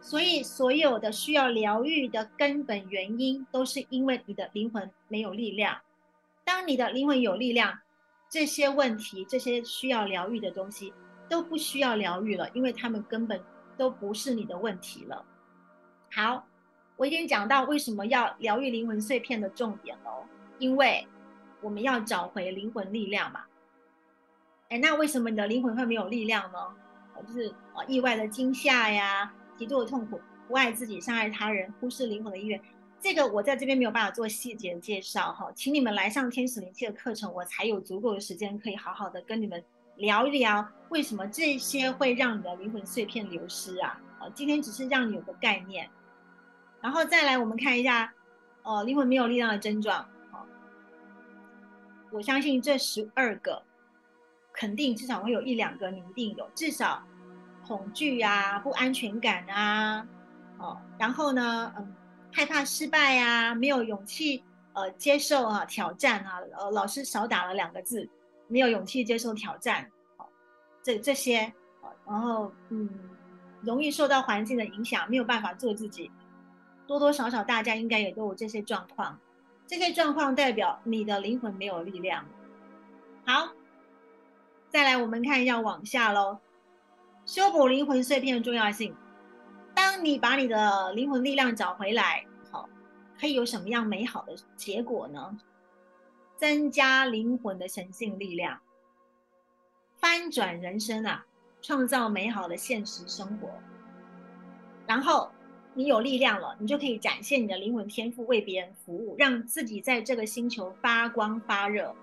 [0.00, 5.78] 所以，所有的需要疗愈的根本原因，都是因为你的灵魂没有力量。
[6.44, 7.80] 当你的灵魂有力量，
[8.30, 10.94] 这些问题、这些需要疗愈的东西
[11.30, 13.40] 都不需要疗愈了，因为他们根本
[13.78, 15.24] 都不是你的问题了。
[16.12, 16.44] 好，
[16.96, 20.26] 我已经讲到为什么要疗愈灵魂碎片的重点喽，
[20.58, 21.06] 因为
[21.62, 23.44] 我们要找回灵魂力量嘛。
[24.70, 26.58] 哎，那为什么你的灵魂会没有力量呢？
[27.26, 32.60] 就是呃意外的惊吓呀，极度的痛苦，不爱自己，伤害他人，忽视灵魂的意愿，
[32.98, 39.62] 这个我在这边没有办法做细节的介绍哈，请你们来上天使灵气的课程，我才有足够的时间可以好好的跟你们
[40.00, 44.00] 聊一聊，为什么这些会让你的灵魂碎片流失啊？
[44.18, 45.88] 呃，今天只是让你有个概念，
[46.80, 48.12] 然后再来我们看一下，
[48.62, 50.08] 呃，灵魂没有力量的症状。
[50.30, 50.46] 好，
[52.10, 53.62] 我相信这十二个，
[54.52, 57.02] 肯定至少会有一两个你一定有，至少
[57.66, 60.06] 恐惧啊、不安全感啊，
[60.58, 61.94] 哦，然后呢，嗯。
[62.32, 68.08] 害怕失败啊，没有勇气呃接受啊挑战啊，呃老师少打了两个字，
[68.50, 69.88] 没有勇气接受挑战，
[70.82, 71.52] 这这些，
[72.04, 72.90] 然后嗯，
[73.62, 76.10] 容易受到环境的影响，没有办法做自己，
[76.86, 79.16] 多多少少大家应该也都有这些状况，
[79.68, 82.26] 这些状况代表你的灵魂没有力量。
[83.24, 83.52] 好，
[84.68, 86.38] 再来我们看一下往下喽，
[87.24, 88.96] 修补灵魂碎片的重要性。
[89.72, 92.68] 当你把你的灵魂力量找回来，好，
[93.20, 95.38] 可以有什么样美好的结果呢？
[96.40, 98.58] 增加灵魂的神性力量，
[99.98, 101.26] 翻转人生啊，
[101.60, 103.50] 创造美好的现实生活。
[104.86, 105.30] 然后
[105.74, 111.94] 你有力量了，你就可以展现你的灵魂天赋，为别人服务，让自己在这个星球发光发热，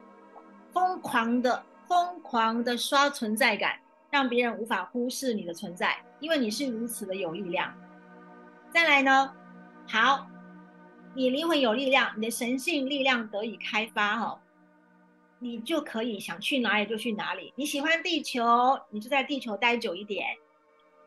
[0.72, 3.80] 疯狂的疯狂的刷存在感。
[4.10, 7.74] 让别人无法忽视你的存在，因为你是如此的有力量。
[8.70, 9.36] 再来呢，
[9.86, 10.26] 好，
[11.18, 14.40] 你灵魂有力量，你的神性力量得以开发哈，
[15.40, 17.52] 你就可以想去哪里就去哪里。
[17.56, 20.24] 你喜欢地球，你就在地球待久一点；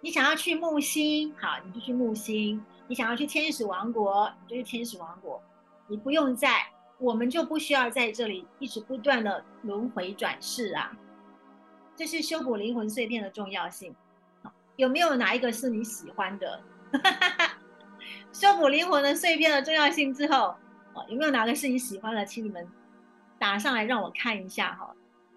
[0.01, 5.41] 你想要去木星，好，你就去木星；你想要去天使王国，你就去天使王国。
[5.87, 6.67] 你不用在，
[6.99, 10.91] 我们就不需要在这里一直不断的轮回转世啊。
[11.95, 13.95] 这是修补灵魂碎片的重要性，
[14.75, 16.61] 有没有哪一个是你喜欢的？
[16.95, 17.57] 哈哈哈
[18.33, 20.55] 修补灵魂的碎片的重要性之后，
[21.09, 22.25] 有没有哪个是你喜欢的？
[22.25, 22.67] 请你们
[23.39, 24.95] 打上来让我看一下哈。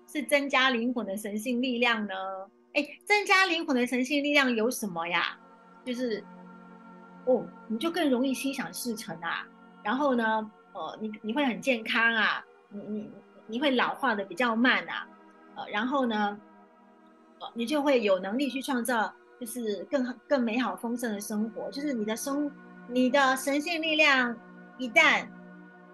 [0.08, 2.14] 是增加灵魂的神性力量呢？
[2.74, 5.38] 哎，增加灵魂的神性力量有什么呀？
[5.84, 6.24] 就是
[7.26, 9.48] 哦，你就更容易心想事成啊。
[9.84, 13.12] 然后呢，呃，你你会很健康啊，你你
[13.48, 15.08] 你会老化的比较慢啊，
[15.56, 16.40] 呃，然后呢？
[17.54, 21.70] 你就会有能力去创造，就是更更美好丰盛的生活。
[21.72, 22.50] 就是你的生，
[22.88, 24.36] 你的神性力量
[24.78, 25.28] 一旦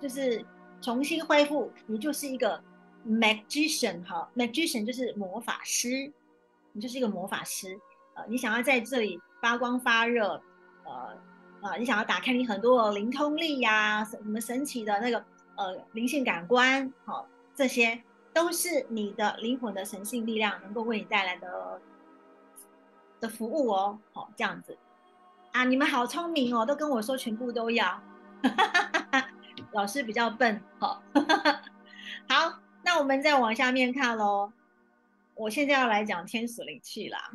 [0.01, 0.45] 就是
[0.81, 2.61] 重新恢复，你就是一个
[3.07, 6.11] magician 哈，magician 就是魔法师，
[6.71, 7.79] 你就是一个魔法师。
[8.15, 10.41] 呃，你想要在这里发光发热，
[10.83, 11.17] 呃
[11.61, 15.23] 啊，你想要打开你很多灵通力呀，什么神奇的那个
[15.55, 18.01] 呃灵性感官，好这些。
[18.31, 21.81] 都是你的灵魂的神性力量能够为你带来的
[23.19, 24.77] 的服务哦，好这样子
[25.51, 28.01] 啊，你们好聪明哦，都跟我说全部都要，
[29.73, 31.01] 老师比较笨，好，
[32.27, 34.51] 好，那我们再往下面看喽，
[35.35, 37.31] 我现在要来讲天使灵气啦，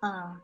[0.00, 0.40] 嗯，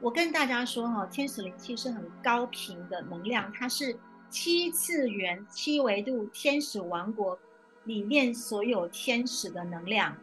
[0.00, 3.98] 我跟大家说哈，天使灵气是很高频的能量，它是
[4.28, 7.38] 七次元、七维度天使王国。
[7.84, 10.16] 里面所有天使的能量，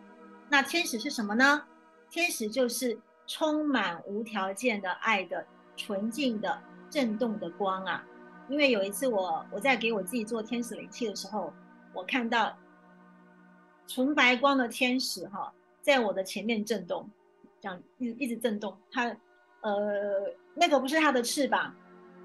[0.49, 1.63] 那天使是什么呢？
[2.09, 8.05] 天使就是充满无条件的爱的纯净的震动的光啊！
[8.49, 11.53] 因为有一次我我在给我自己做天使灵气的时候，
[11.93, 12.55] 我看到
[13.87, 17.09] 纯白光的天使哈，在我的前面震动，
[17.61, 18.77] 这样一一直震动。
[18.91, 19.15] 它
[19.61, 21.73] 呃，那个不是它的翅膀，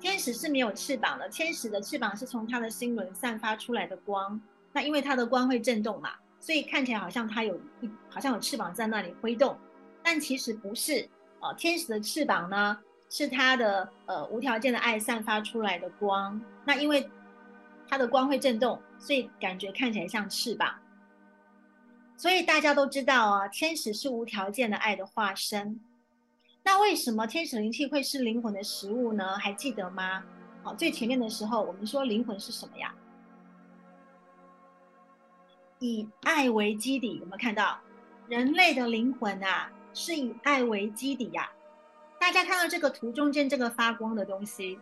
[0.01, 4.41] 天使是没有翅膀的，天使的翅膀是从它的心轮散发出来的光。
[4.73, 9.57] 那因为它的光会震动嘛，所以看起来好像它有一好像有翅膀在那里挥动，
[10.11, 11.07] 但其实不是
[11.41, 12.79] 呃，天使的翅膀呢
[13.11, 16.41] 是它的呃无条件的爱散发出来的光。
[16.65, 17.07] 那因为
[17.87, 20.75] 它的光会震动，所以感觉看起来像翅膀。
[22.17, 25.79] 所以大家都知道啊，天使是无条件的爱的化身。
[26.63, 29.37] 那为什么天使灵气会是灵魂的食物呢？
[29.37, 30.25] 还记得吗？
[30.63, 32.95] 好，最前面的时候我们说灵魂是什么呀？
[35.81, 37.79] 以爱为基底，有没有看到
[38.27, 39.71] 人类的灵魂啊？
[39.99, 41.51] 是以爱为基底呀。
[42.21, 44.79] 大家看到这个图中间这个发光的东西，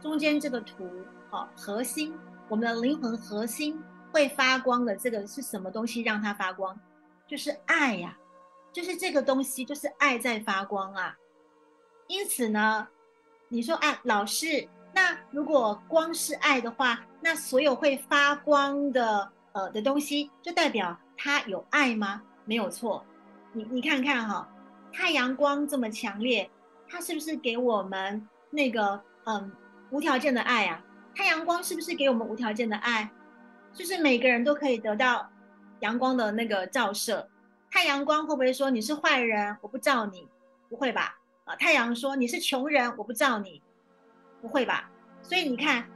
[0.00, 0.88] 中间这个图，
[1.28, 3.78] 好，核心，我们的灵魂核心
[4.10, 6.74] 会发光的这个是什么东西让它发光？
[7.28, 8.16] 就是爱呀，
[8.72, 11.14] 就是这个东西，就是爱在发光啊。
[12.06, 12.88] 因此呢，
[13.48, 19.30] 你说啊，老师，那如果光是爱的话，那所有会发光的。
[19.52, 22.22] 呃的东西，就代表它有爱吗？
[22.44, 23.04] 没有错，
[23.52, 24.48] 你你看看哈，
[24.92, 26.48] 太阳光这么强烈，
[26.88, 29.50] 它是不是给我们那个嗯
[29.90, 30.82] 无条件的爱啊。
[31.14, 33.10] 太阳光是不是给我们无条件的爱？
[33.72, 35.28] 就是每个人都可以得到
[35.80, 37.28] 阳光的那个照射。
[37.70, 39.56] 太阳光会不会说你是坏人？
[39.60, 40.28] 我不照你，
[40.68, 41.18] 不会吧？
[41.44, 43.60] 啊，太阳说你是穷人，我不照你，
[44.40, 44.90] 不会吧？
[45.22, 45.88] 所以你看，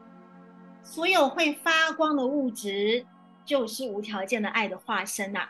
[0.82, 3.06] 所有会发光的物质
[3.44, 5.48] 就是无条件的爱的化身呐。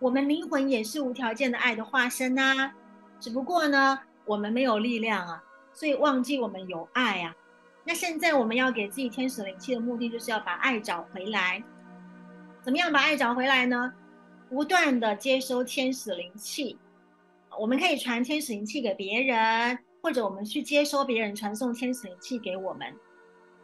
[0.00, 2.70] 我们灵魂也是无条件的爱的化身呐，
[3.18, 7.34] 只不过呢，我们没有力量啊，所以忘记我们有爱啊。
[7.84, 11.62] 那现在我们要给自己天使灵气的目的，就是要把爱找回来。
[12.62, 13.92] 怎么样把爱找回来呢？
[14.48, 16.78] 不断的接收天使灵气，
[17.58, 22.94] 我们可以传天使灵气给别人，或者我们去接收别人传送天使灵气给我们。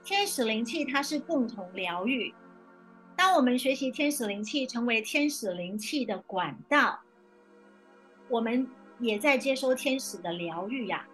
[0.03, 2.35] 天使灵气它是共同疗愈。
[3.17, 7.01] 当我们学习天使灵气，成为天使灵气的管道，
[8.29, 8.67] 我们
[8.99, 11.07] 也在接收天使的疗愈呀。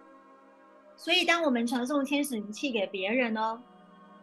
[0.96, 3.62] 所以，当我们传送天使灵气给别人呢，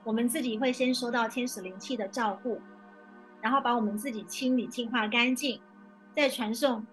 [0.04, 2.62] 我们自己会先收到天使灵气的照顾，
[3.42, 5.60] 然后把我们自己清理净化干净，
[6.16, 6.86] 再传送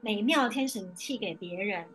[0.00, 1.86] 美妙天使灵气给别人。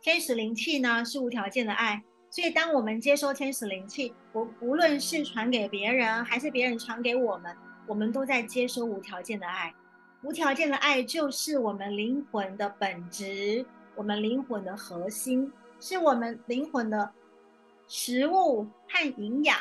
[0.00, 9.74] 天使灵气呢是无条件的爱，所以当我们接收天使灵气，不无论是传给别人还是别人传给我们，我们都在接收无条件的爱。
[10.22, 13.64] 无条件的爱就是我们灵魂的本质，
[13.94, 15.50] 我们灵魂的核心。
[15.80, 17.08] 是我们灵魂的
[17.86, 19.56] 食物和营养。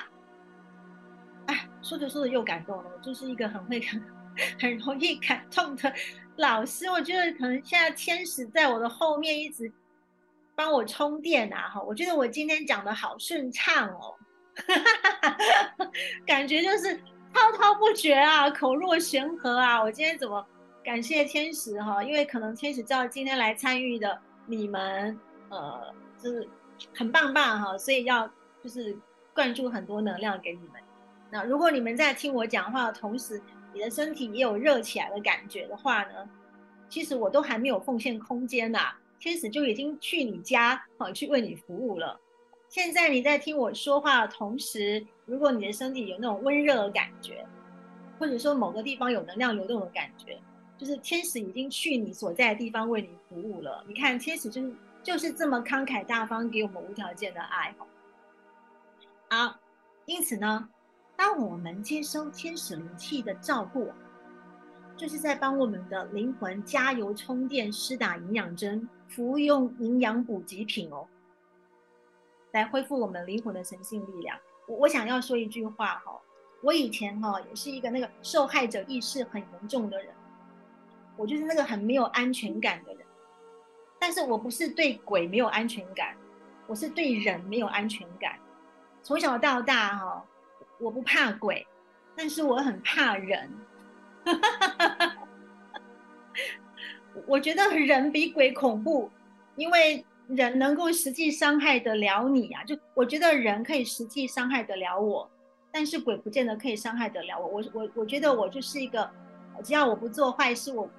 [1.45, 2.89] 哎，说着说着又感动了。
[2.91, 4.03] 我就是一个很会很
[4.59, 5.93] 很容易感动的
[6.37, 6.89] 老师。
[6.89, 9.71] 我觉得可能现在天使在我的后面一直
[10.57, 11.69] 帮我充电啊！
[11.69, 14.15] 哈，我觉得我今天讲的好顺畅哦，
[16.25, 16.95] 感觉就是
[17.31, 19.79] 滔滔不绝啊，口若悬河啊！
[19.83, 20.43] 我今天怎么
[20.83, 22.03] 感谢天使哈？
[22.03, 25.15] 因为可能天使知道今天来参与的你们，
[25.49, 25.93] 呃。
[26.19, 26.49] 就是
[26.95, 28.27] 很棒棒哈，所以要
[28.63, 28.97] 就是
[29.35, 30.81] 灌注很多能量给你们。
[31.29, 33.39] 那如果你们在听我讲话的同时，
[33.71, 36.27] 你的身体也有热起来的感觉的话呢，
[36.89, 42.19] 其实我都还没有奉献空间呐，天使就已经去你家好去为你服务了。
[42.69, 47.45] 现在你在听我说话的同时，如果你的身体有那种温热的感觉，
[48.19, 50.39] 或者说某个地方有能量流动的感觉，
[50.77, 53.83] 就是天使已经去你所在的地方为你服务了。
[53.87, 54.73] 你看，天使就是。
[55.03, 57.73] 就是这么慷慨大方，给我们无条件的爱。
[59.29, 59.57] 好，
[60.05, 60.67] 因此呢，
[61.15, 63.89] 当我们接收天使灵气的照顾，
[64.97, 71.07] 就是在帮我们的灵魂加油充电、施打营养针、服用营养补给品哦，
[72.51, 74.37] 来恢复我们灵魂的神性力量。
[74.67, 76.19] 我我想要说一句话哈，
[76.61, 80.13] 我以前哈也是一个那个受害者意识很严重的人，
[81.15, 83.05] 我就是那个很没有安全感的人。
[83.99, 86.15] 但是我不是对鬼没有安全感，
[86.67, 88.37] 我是对人没有安全感。
[89.01, 90.25] 从小到大哈，
[90.79, 91.65] 我不怕鬼，
[92.15, 93.51] 但是我很怕人。
[97.25, 99.09] 我觉得人比鬼恐怖，
[99.55, 102.63] 因为人能够实际伤害得了你啊。
[102.63, 105.29] 就我觉得人可以实际伤害得了我，
[105.71, 107.47] 但是鬼不见得可以伤害得了我。
[107.47, 109.09] 我我我觉得我就是一个，
[109.63, 110.89] 只要我不做坏事，我。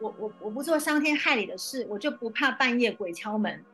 [0.00, 3.64] 我我我不做伤天害理的事，我就不怕半夜鬼敲门。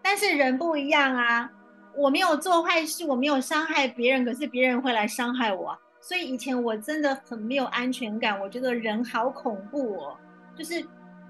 [0.00, 1.48] 但是人不一样啊，
[1.94, 5.78] 我没有做坏事，我没有伤害别人，可是别人会来伤害我。
[6.00, 10.16] 所以以前我真的很没有安全感，我觉得人好恐怖哦，
[10.56, 10.82] 就是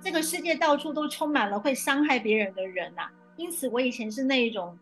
[0.03, 3.09] 这个世界到处都充满了会伤害别人的人呐。
[3.37, 4.79] 因此我以前是那一种，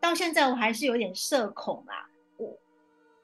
[0.00, 2.08] 到现在我还是有点社恐啊。
[2.36, 2.58] 我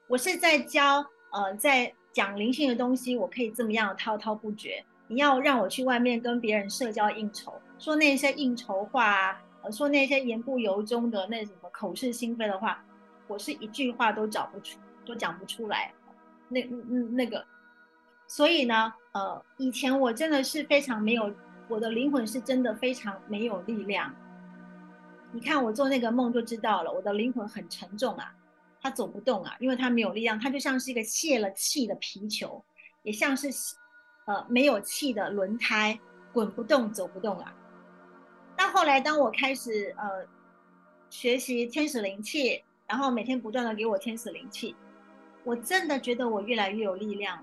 [0.08, 4.84] 我是在教呃，在讲灵性的东西，我可以这么样滔滔不绝。
[5.06, 12.84] 你要让我去外面跟别人社交应酬，说那些应酬话，呃，说那些言不由衷的那什么口是心非的话，
[13.28, 15.92] 我是一句话都找不出，都讲不出来。
[16.48, 17.44] 那嗯那个，
[18.34, 21.32] 所以呢，呃，以前我真的是非常没有，
[21.68, 24.12] 我的灵魂是真的非常没有力量。
[25.30, 28.34] 你看我做那个梦就知道了，我的灵魂很沉重啊，
[28.80, 32.60] 它走不动啊，因为它没有力量，它就像是一个泄了气的皮球，
[33.04, 33.48] 也像是。
[34.26, 36.00] 呃，没有气的轮胎
[36.32, 37.54] 滚不动、走不动啊。
[38.56, 40.26] 到后来，当我开始呃
[41.08, 44.74] 学习天使灵气，然后每天不断的给我天使灵气，
[45.44, 47.38] 我真的觉得我越来越有力量。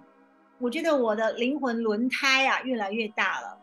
[0.61, 3.57] 我觉得我的灵魂轮胎啊越来越大了。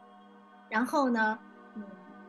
[0.69, 1.39] 然后呢，
[1.77, 1.83] 嗯，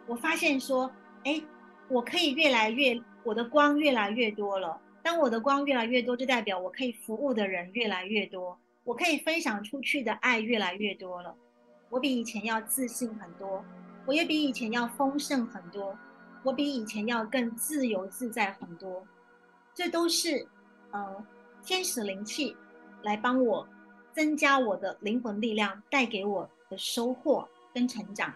[0.05, 0.89] 我发现说，
[1.25, 1.41] 哎，
[1.89, 4.79] 我可以越来越，我的光越来越多了。
[5.01, 8.57] 当我的光越来越多，就代表我可以服务的人越来越多。
[8.83, 11.35] 我可以分享出去的爱越来越多了，
[11.89, 13.63] 我比以前要自信很多，
[14.05, 15.97] 我也比以前要丰盛很多。
[16.43, 19.05] 我比以前要更自由自在很多。
[19.73, 20.47] 这都是
[20.91, 21.25] 呃
[21.63, 22.55] 天使灵气
[23.03, 23.67] 来帮我
[24.19, 28.33] 增加我的灵魂力量，带给我的收获跟成长。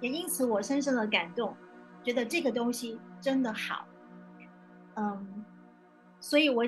[0.00, 1.54] 也因此，我深深的感动，
[2.02, 3.86] 觉得这个东西真的好。
[4.94, 5.44] 嗯，
[6.20, 6.66] 所以我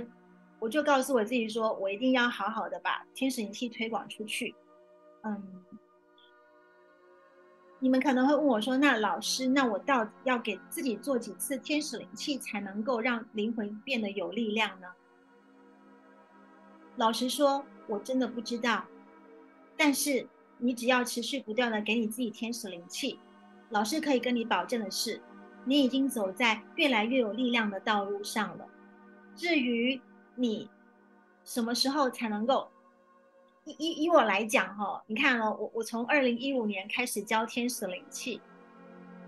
[0.58, 4.54] 我就告诉我自己说，我一定要好好的把天使灵气推广出去。
[5.22, 5.42] 嗯，
[7.78, 14.88] 你们可能会问我说，那老师，那我到底要给自己做几次天使灵气，才能够让灵魂变得有力量呢？
[16.96, 18.84] 老实说，我真的不知道。
[19.76, 20.26] 但是
[20.56, 23.18] 你只要持续不断的给你自己天使灵气，
[23.68, 25.20] 老师可以跟你保证的是。
[25.66, 28.66] 你已经走在越来越有力量的道路上了。
[29.36, 30.00] 至于
[30.34, 30.70] 你
[31.44, 32.66] 什么时候才能够，
[33.66, 38.40] 以以以我来讲哈，你看哦，我我从二零一五年开始教天使灵气，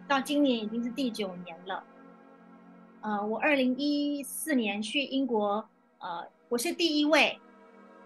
[0.08, 1.84] 到今年已经是第九年了。
[3.02, 7.38] 呃，我二零一四年去英国，呃，我是第一位，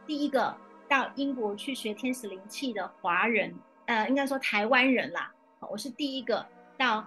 [0.06, 0.56] 第一个
[0.88, 3.54] 到英国去学天使灵气的华人，
[3.86, 5.32] 呃，应该说台湾人啦。
[5.70, 6.46] 我是第一个
[6.78, 7.04] 到。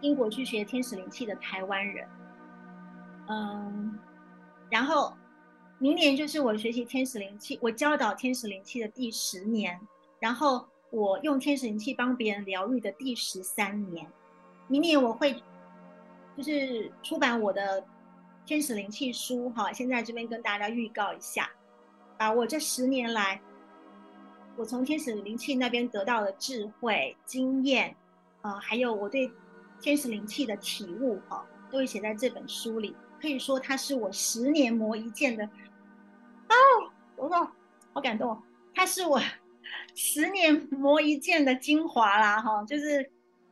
[0.00, 2.08] 英国去学天使灵气的台湾人，
[3.26, 3.98] 嗯，
[4.70, 5.12] 然后
[5.80, 9.76] 明年就是我学习天使灵气，我教导天使灵气的第十年，
[10.20, 14.06] 然后我用天使灵气帮别人疗愈的第十三年。
[14.68, 15.42] 明年我会
[16.36, 17.84] 就是出版我的
[18.46, 21.50] 天使灵气书，哈，现在这边跟大家预告一下，
[22.18, 23.40] 把我这十年来
[24.56, 27.96] 我从天使灵气那边得到的智慧经验，
[28.42, 29.32] 啊，还有我对。
[29.80, 32.96] 天使灵气的体悟，哈，都会写在这本书里。
[33.20, 35.44] 可以说，它是我十年磨一剑的。
[35.44, 37.48] 哦，我说
[37.92, 38.42] 好感动，
[38.74, 39.20] 它是我
[39.94, 43.08] 十年磨一剑的精华啦，哈，就是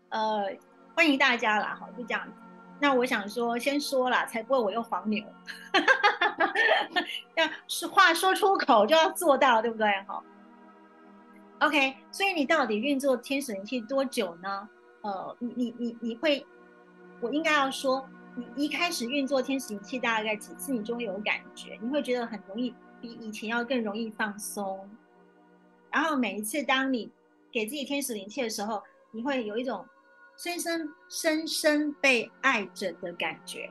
[0.08, 0.48] 呃，
[0.96, 2.32] 欢迎大家啦，哈，就这样子。
[2.78, 5.24] 那我想说，先说了，才不会我又黄牛。
[7.36, 9.86] 要是话说出口，就要做到，对不对？
[10.06, 10.22] 哈。
[11.60, 14.68] OK，所以你到底运作天使灵气多久呢？
[15.00, 16.44] 呃，你你你你会，
[17.20, 24.86] 我应该要说，你一开始运作天使灵气大概几次，你就会有感觉，你会觉得很容易，比以前要更容易放松。
[25.90, 27.10] 然后每一次当你
[27.50, 29.86] 给自己天使灵气的时候，你会有一种
[30.36, 33.70] 深深深深被爱着的感觉。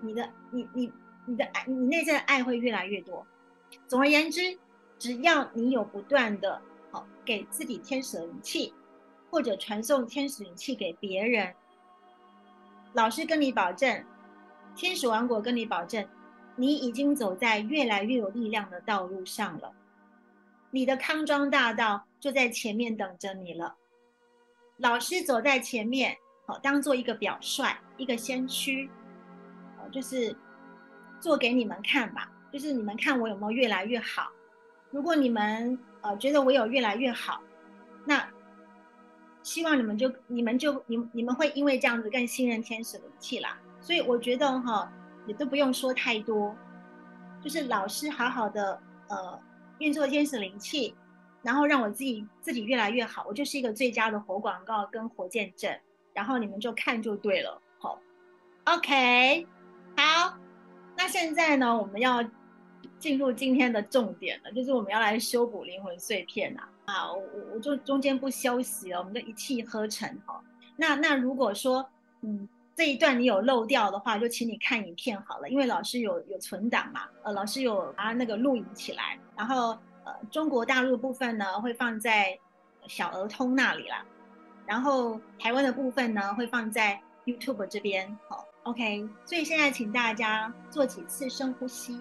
[0.00, 0.92] 你的你你
[1.26, 3.26] 你的爱，你内在的爱会越来越多。
[3.86, 4.58] 总而言之，
[4.98, 8.74] 只要你有不断的好给自己天使灵气。
[9.32, 11.54] 或者传送天使灵气给别人，
[12.94, 14.04] 老师跟你保证，
[14.74, 16.04] 天使王国跟你保证，
[16.56, 19.72] 你已经走在越来越有力量的道路上了。
[20.72, 23.76] 你的康庄大道就在前面等着你了。
[24.80, 26.16] 老师走在前面，
[26.46, 27.64] 好，当做一个表率，
[27.96, 28.90] 一个先驱，
[29.78, 30.34] 哦，就是
[31.20, 34.30] 做给你们看吧，就是你们看我有没有越来越好。
[34.90, 37.40] 如果你们呃觉得我有越来越好，
[38.04, 38.28] 那。
[39.42, 44.92] 希望你们就你们就你你们会因为这样子更信任天使灵气啦，所以我觉得哈，
[45.26, 46.54] 也都不用说太多，
[47.42, 48.78] 就是老师好好的
[49.08, 49.40] 呃
[49.78, 50.94] 运作天使灵气，
[51.42, 55.74] 然后让我自己自己越来越好，我就是一个最佳的活广告跟活见证，
[56.12, 58.00] 然后你们就看就对了，好
[58.64, 59.46] ，OK，
[59.96, 60.36] 好，
[60.96, 62.24] 那现在呢，我们要
[62.98, 66.68] 进入今天的重点了，就是我们要来修补灵魂碎片啊。
[66.86, 70.42] 好，我我就中间不休息了，我们就一气呵成哈。
[70.76, 71.88] 那那如果说，
[72.22, 79.78] 嗯，这一段你有漏掉的话，就请你看影片好了，因为老师有有存档嘛，呃，老师有把那个录影起来，然后
[80.30, 82.38] 中国大陆部分呢会放在
[82.86, 84.04] 小儿通那里啦，
[84.66, 89.08] 然后台湾的部分呢会放在 YouTube 这边，好，OK。
[89.24, 92.00] 所以现在请大家做几次深呼吸。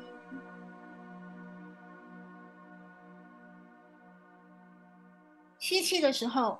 [5.57, 6.57] 吸气的时候，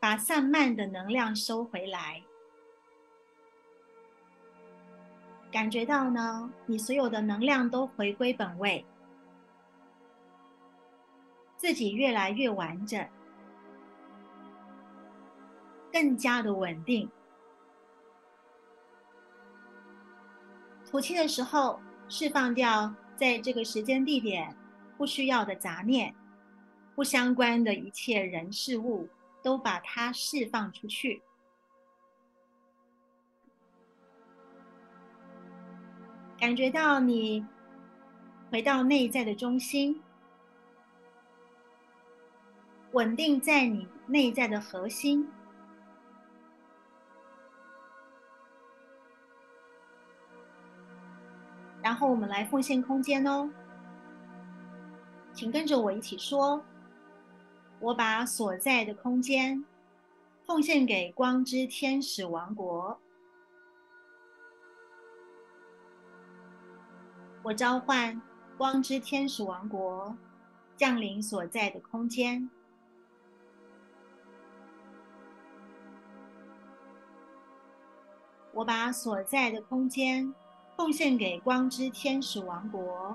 [0.00, 2.22] 把散漫的能量收回来，
[5.52, 8.84] 感觉到呢，你所有的能量都回归本位，
[11.56, 13.08] 自己越来越完整，
[15.92, 17.10] 更加的稳定。
[20.90, 24.56] 吐气的时候，释放掉在这个时间地点
[24.96, 26.14] 不需要的杂念。
[26.94, 29.06] 不相关的一切人事物，
[29.42, 31.20] 都把它释放出去，
[36.38, 37.44] 感觉到你
[38.50, 40.00] 回到内在的中心，
[42.96, 45.28] 稳定在你内在的核心。
[51.82, 53.50] 然后我们来奉献空间哦。
[55.34, 56.64] 请跟着我一起说
[57.80, 59.62] 我把所在的空间
[60.46, 62.98] 奉献给光之天使王国。
[67.42, 68.22] 我召唤
[68.56, 70.16] 光之天使王国
[70.78, 72.48] 降临所在的空间。
[78.56, 80.34] 我把所在的空间
[80.78, 83.14] 奉献给光之天使王国。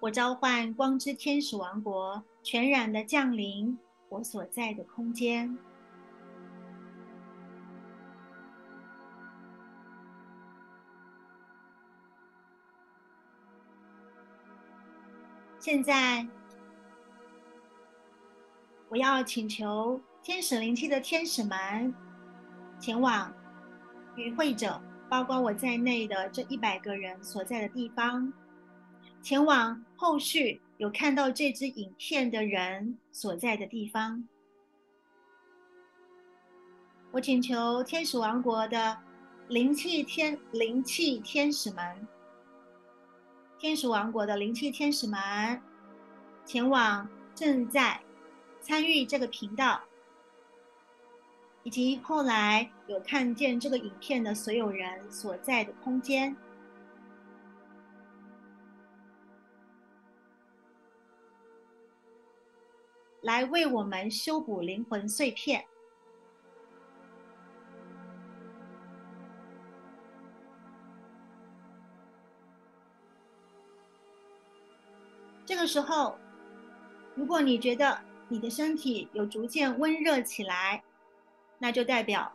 [0.00, 3.78] 我召唤光之天使王国全然的降临
[4.08, 5.58] 我所在的空间。
[15.58, 16.26] 现在，
[18.88, 21.94] 我要请求天使灵气的天使们
[22.80, 23.32] 前往
[24.16, 28.32] 与会者，包括我在内的这一百个人所在的地方，
[29.20, 34.26] 前往后续有看到这支影片的人所在的地方。
[37.10, 38.98] 我请求天使王国的
[39.48, 42.08] 灵气天灵气天使们。
[43.58, 45.60] 天使王国的灵气天使们，
[46.44, 48.00] 前往正在
[48.68, 49.80] 参与这个频道，
[51.62, 56.36] 以及后来有看见这个影片的所有人所在的空间，
[63.22, 65.64] 来为我们修补灵魂碎片。
[75.46, 76.18] 这个时候，
[77.14, 77.98] 如果你觉得
[78.28, 80.82] 你的身体有逐渐温热起来，
[81.58, 82.30] 那就代表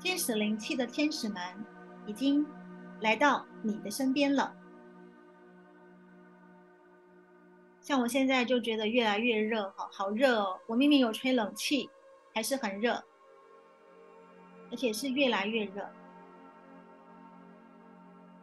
[0.00, 1.42] 天使灵气的天使们
[2.06, 2.46] 已经
[3.00, 4.54] 来到你的身边了。
[7.80, 10.58] 像我现在就觉得越来越热，好，好热哦！
[10.66, 11.90] 我明明有吹冷气，
[12.34, 13.04] 还是很热，
[14.70, 15.86] 而且是越来越热。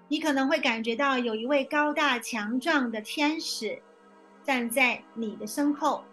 [0.08, 3.82] 你可能会感觉到有一位高大强壮的天使
[4.52, 6.04] 站在你的身后，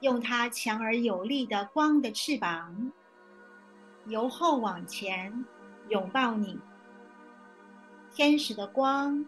[0.00, 2.90] 用它强而有力的光的翅膀
[4.06, 5.44] 由后往前
[5.90, 6.58] 拥抱你。
[8.14, 9.26] 天使的光，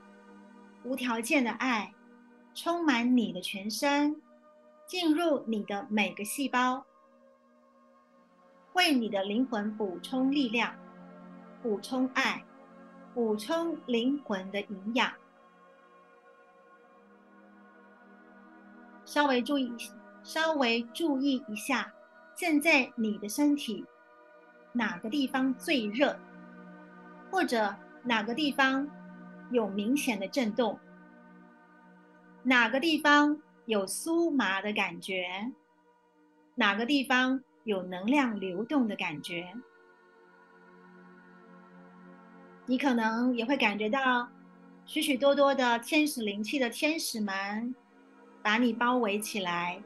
[0.82, 1.92] 无条件的爱，
[2.54, 4.18] 充满你的全身，
[4.86, 6.86] 进入你的每个细胞，
[8.72, 10.74] 为你的灵魂补充力量，
[11.62, 12.42] 补充爱。
[13.12, 15.12] 补充灵魂的营养，
[19.14, 19.72] 稍微注意，
[20.24, 21.94] 稍微注意一下，
[22.34, 23.84] 现在你的身体
[24.72, 26.18] 哪个地方最热，
[27.30, 28.84] 或者哪个地方
[29.52, 30.76] 有明显的震动，
[32.42, 35.52] 哪个地方有酥麻的感觉，
[36.56, 39.54] 哪个地方有能量流动的感觉。
[42.66, 44.28] 你可能也会感觉到
[44.84, 47.72] 许许多多的天使灵气的天使们
[48.44, 49.82] 把你包围起来，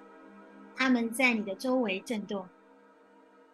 [0.74, 2.48] 他们在你的周围震动，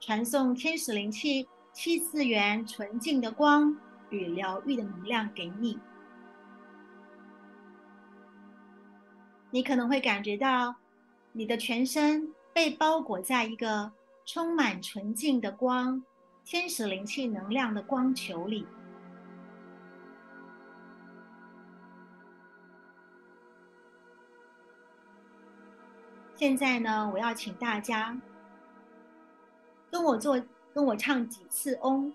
[0.01, 3.77] 传送天使灵气七次元纯净的光
[4.09, 5.79] 与疗愈的能量给你。
[9.51, 10.77] 你可能会感觉到
[11.33, 13.93] 你的全身被包裹在一个
[14.25, 16.03] 充满纯净的光、
[16.47, 18.67] 天使灵气能量的光球里。
[26.45, 28.20] 现在呢，我要请大家
[29.90, 30.38] 跟我做，
[30.74, 32.12] 跟我唱几次嗡。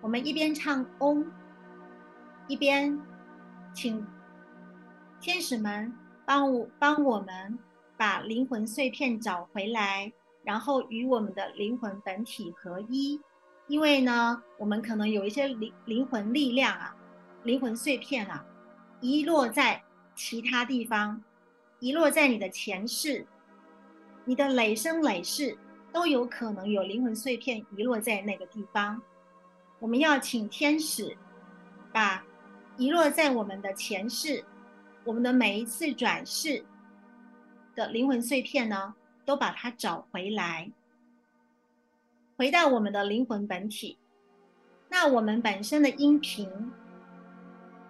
[0.00, 1.30] 我们一边唱嗡，
[2.48, 2.98] 一边
[3.74, 4.06] 请
[5.20, 5.94] 天使们
[6.24, 7.58] 帮我帮我们
[7.98, 10.10] 把灵魂碎片找回来，
[10.42, 13.20] 然后与我们的灵魂本体合一。
[13.66, 16.96] 因为呢，我们可能有一些灵灵魂力量啊，
[17.42, 18.42] 灵魂碎片啊，
[19.02, 19.82] 遗落在
[20.14, 21.22] 其他地方。
[21.80, 23.26] 遗落在你的前世，
[24.24, 25.56] 你的累生累世
[25.92, 29.00] 都有可能有灵魂碎片遗落在那个地方。
[29.78, 31.16] 我们要请天使
[31.92, 32.24] 把
[32.78, 34.44] 遗落在我们的前世、
[35.04, 36.64] 我们的每一次转世
[37.74, 38.94] 的灵魂碎片呢，
[39.26, 40.70] 都把它找回来，
[42.38, 43.98] 回到我们的灵魂本体。
[44.88, 46.48] 那我们本身的音频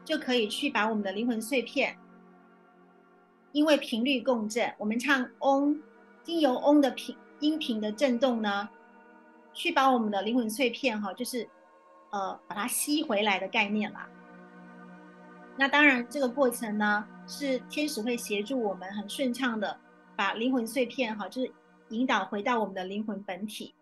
[0.05, 1.97] 就可以去把我们的灵魂碎片。
[3.55, 5.81] 因为频率共振，我们唱嗡，
[6.25, 8.69] 经由嗡的频音频的震动呢，
[9.53, 11.49] 去把我们的灵魂碎片哈，就是
[12.11, 14.09] 呃把它吸回来的概念啦。
[15.57, 19.79] 那当然，这个过程呢，是天使会协助我们很顺畅的
[20.17, 21.53] 把灵魂碎片哈，就是
[21.91, 23.73] 引导回到我们的灵魂本体。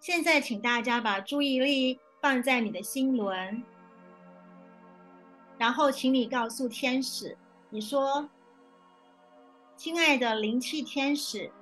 [0.00, 3.64] 现在，请大家把注意力放在你的心轮，
[5.56, 7.34] 然后，请你告诉天使，
[7.72, 8.28] 你说
[9.76, 11.52] ：“亲爱的灵气天使，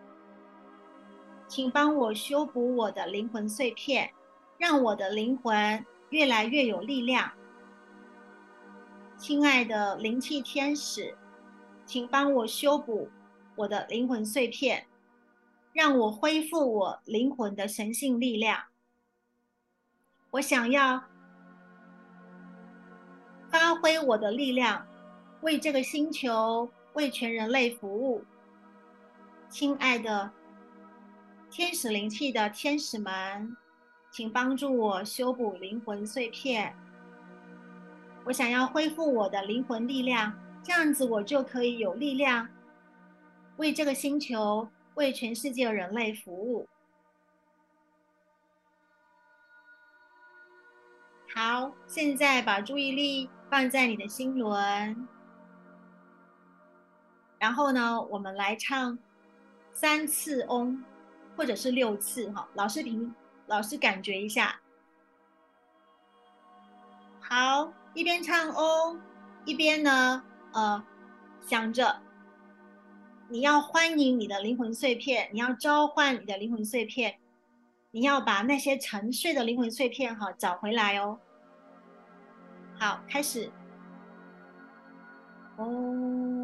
[1.46, 4.10] 请帮我修补我的灵魂碎片，
[4.56, 7.30] 让我的灵魂越来越有力量。”
[9.18, 11.14] 亲爱的灵气天使，
[11.84, 13.10] 请帮我修补
[13.54, 14.86] 我的灵魂碎片，
[15.74, 18.62] 让我恢复我灵魂的神性力量。
[20.30, 21.02] 我想要
[23.50, 24.86] 发挥我的力量，
[25.40, 28.24] 为这个星球、为全人类服务。
[29.48, 30.30] 亲爱的
[31.50, 33.56] 天使灵气的天使们，
[34.10, 36.74] 请帮助我修补灵魂碎片。
[38.24, 40.32] 我想要恢复我的灵魂力量，
[40.62, 42.46] 这样子我就可以有力量
[43.56, 46.68] 为这个星球、为全世界人类服务。
[51.34, 55.08] 好，现在把注意力放在你的心轮，
[57.38, 58.98] 然后呢，我们来唱
[59.72, 60.82] 三次嗡，
[61.36, 62.48] 或者是六次哈。
[62.54, 63.14] 老师评，
[63.46, 64.60] 老师感觉一下。
[67.20, 67.72] 好。
[67.94, 68.96] 一边唱哦，
[69.44, 70.22] 一边呢，
[70.52, 70.84] 呃，
[71.40, 72.00] 想着
[73.28, 77.18] 你要欢迎你的灵魂碎片，你要召唤你的灵魂碎片，
[77.90, 81.18] 你要把那些沉睡的灵魂碎片哈找回来哦。
[82.78, 83.50] 好，开始。
[85.56, 86.37] 哦。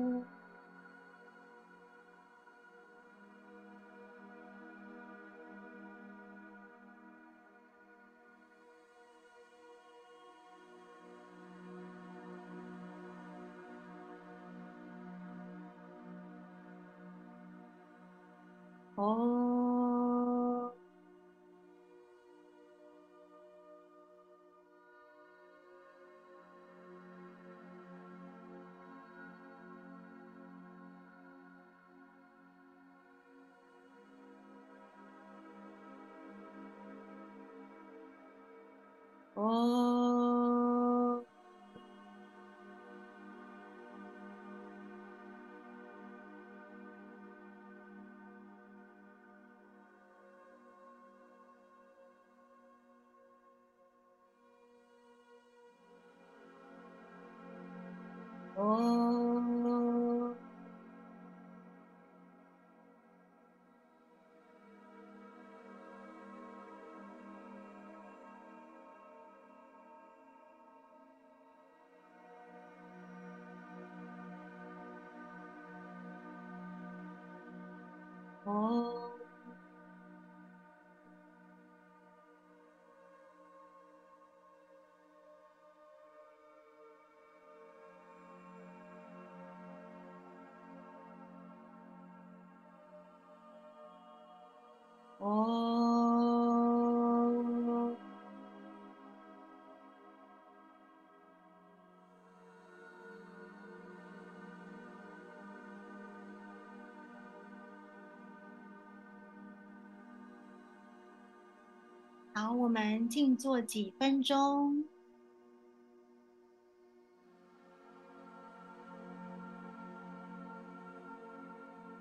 [19.05, 19.54] 哦，
[58.57, 60.35] 哦，
[78.47, 78.84] 哦。
[95.25, 95.31] 哦，
[112.35, 114.85] 好，我们静坐几分钟，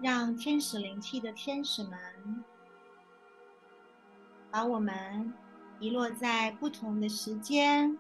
[0.02, 2.43] 让天使灵气的天使们。
[4.54, 5.34] 把我们
[5.80, 7.98] 遗落在不同的时间、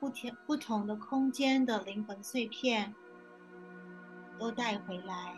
[0.00, 2.92] 不同不同的空间的灵魂碎片
[4.36, 5.36] 都带回来。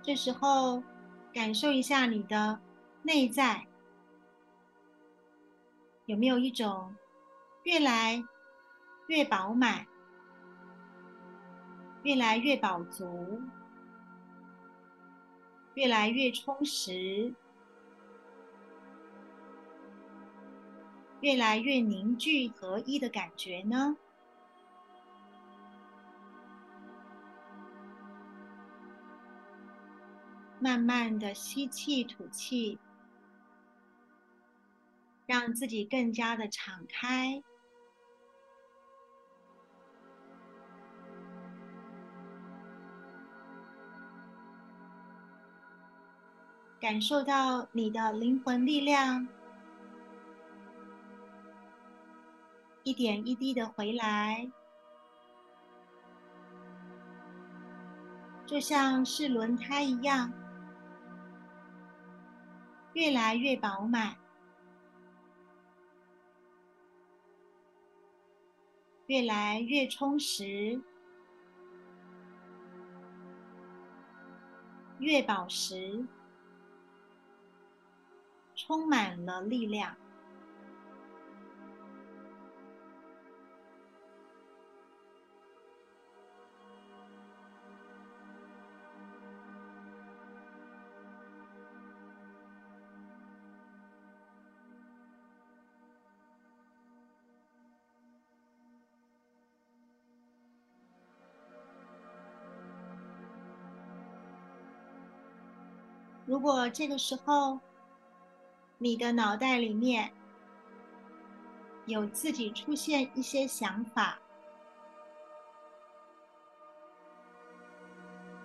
[0.00, 0.80] 这时候，
[1.34, 2.60] 感受一下你的
[3.02, 3.66] 内在，
[6.06, 6.94] 有没有一种
[7.64, 8.22] 越来
[9.08, 9.84] 越饱满、
[12.04, 13.42] 越来越饱足？
[15.78, 17.32] 越来越充实，
[21.20, 23.96] 越来越凝聚合一的感觉呢？
[30.58, 32.76] 慢慢的吸气吐气，
[35.26, 37.40] 让自己更加的敞开。
[46.80, 49.26] 感受到你的灵魂力量
[52.84, 54.50] 一点一滴的回来，
[58.46, 60.32] 就像是轮胎一样，
[62.92, 64.16] 越来越饱满，
[69.06, 70.80] 越来越充实。
[75.00, 76.06] 越宝石，
[78.68, 79.96] 充满了力量。
[106.26, 107.58] 如果这个时候
[108.78, 110.12] 你的脑袋里面
[111.86, 114.20] 有自己出现一些想法，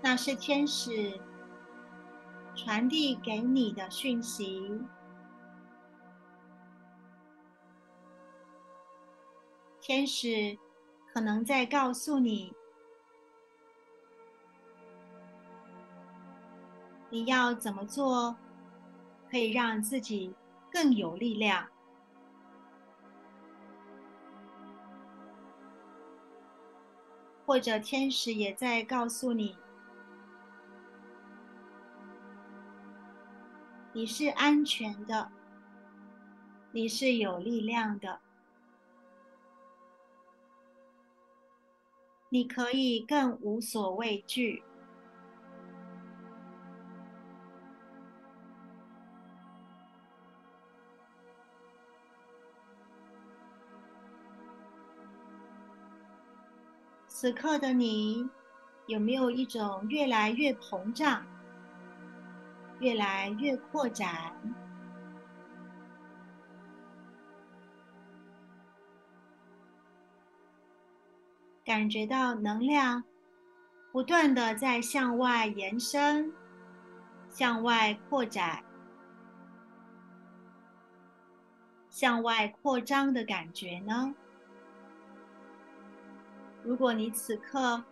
[0.01, 1.19] 那是天使
[2.55, 4.81] 传递给你的讯息。
[9.79, 10.57] 天使
[11.13, 12.55] 可能在告诉你。
[17.09, 18.36] 你要怎么做，
[19.34, 20.31] 可以让自己
[20.71, 21.67] 更有力量？
[27.43, 29.57] 或者天使也在告诉你，
[33.91, 35.31] 你是安全的，
[36.71, 38.21] 你是有力量的，
[42.29, 44.63] 你可以更无所畏惧。
[57.24, 58.30] 此刻的你，
[58.86, 61.26] 有没有一种越来越膨胀、
[62.82, 64.36] 越来越扩展，
[71.63, 73.05] 感觉到能量
[73.93, 76.30] 不断的在向外延伸、
[77.30, 78.61] 向外扩展、
[81.89, 84.13] 向外扩张的感觉呢？
[86.64, 87.84] 如果你此刻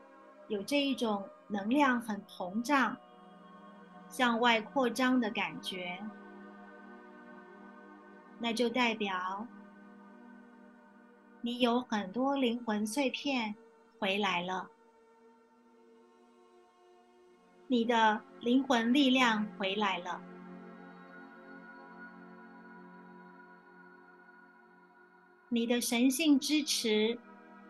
[0.48, 2.96] 有这一种能量很膨胀、
[4.08, 6.00] 向外扩张的感觉，
[8.40, 9.46] 那就代表
[11.42, 13.54] 你有很多灵魂碎片
[14.00, 14.70] 回来了，
[17.68, 20.22] 你的灵魂力量回来了，
[25.50, 27.20] 你的神性支持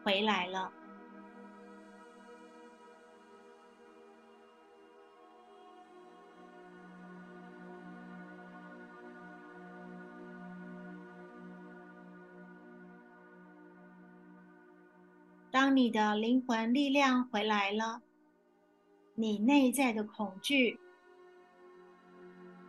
[0.03, 0.71] 回来了。
[15.71, 18.01] 当你的灵魂力量回来了，
[19.15, 20.77] 你内在的恐惧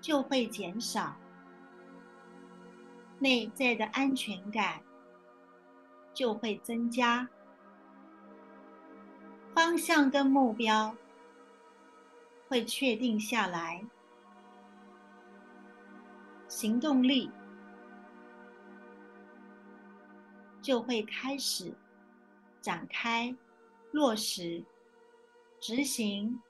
[0.01, 1.17] 就会减少，
[3.19, 4.81] 内在的安全感
[6.15, 7.29] 就会增加，
[9.53, 10.95] 方向跟目标
[12.47, 13.85] 会确定下来，
[16.47, 17.29] 行动力
[20.61, 21.75] 就会开始。
[22.63, 23.35] 展开、
[23.91, 24.63] 落实、
[25.59, 26.41] 执行，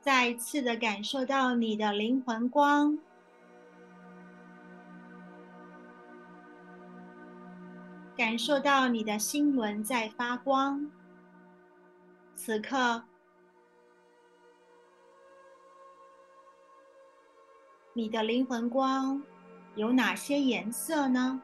[0.00, 2.98] 再一次的感受到你的灵魂光。
[8.20, 10.90] 感受到你的心轮在发光。
[12.36, 13.02] 此刻，
[17.94, 19.22] 你的灵魂光
[19.74, 21.40] 有哪些颜色呢？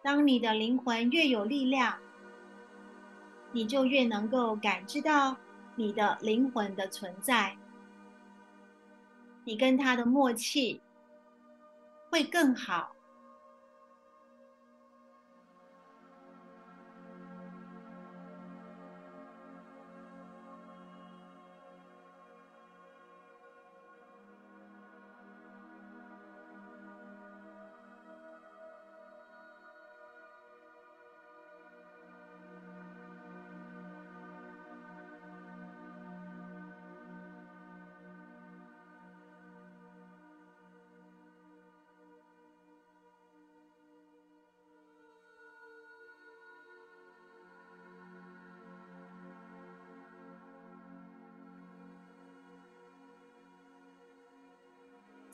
[0.00, 2.05] 当你的灵魂越有力量。
[3.56, 5.34] 你就越能够感知到
[5.76, 7.56] 你的灵魂的存在，
[9.44, 10.82] 你跟他的默契
[12.10, 12.94] 会更好，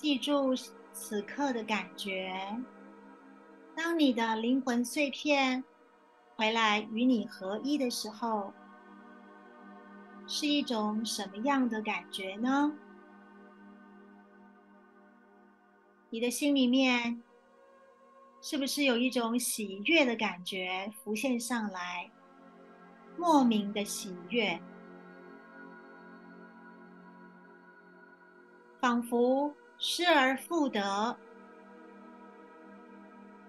[0.02, 0.52] 记住
[0.92, 2.34] 此刻的感觉。
[3.72, 5.62] 当你的灵魂碎片
[6.34, 8.52] 回来与你合一的时候，
[10.26, 12.72] 是一种什么样的感觉呢？
[16.10, 17.22] 你的心里面
[18.40, 22.10] 是不是有一种喜悦的感觉浮现上来？
[23.16, 24.60] 莫名的喜悦。
[28.80, 31.18] 仿佛失而复得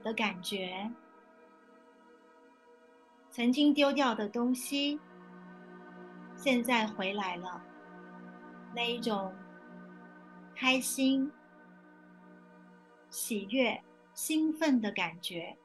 [0.02, 0.92] 的感觉，
[3.30, 5.00] 曾经丢掉的东西，
[6.36, 7.62] 现在回来了，
[8.74, 9.32] 那一种
[10.56, 11.32] 开心、
[13.12, 13.80] 喜悦、
[14.16, 15.56] 兴奋的感觉，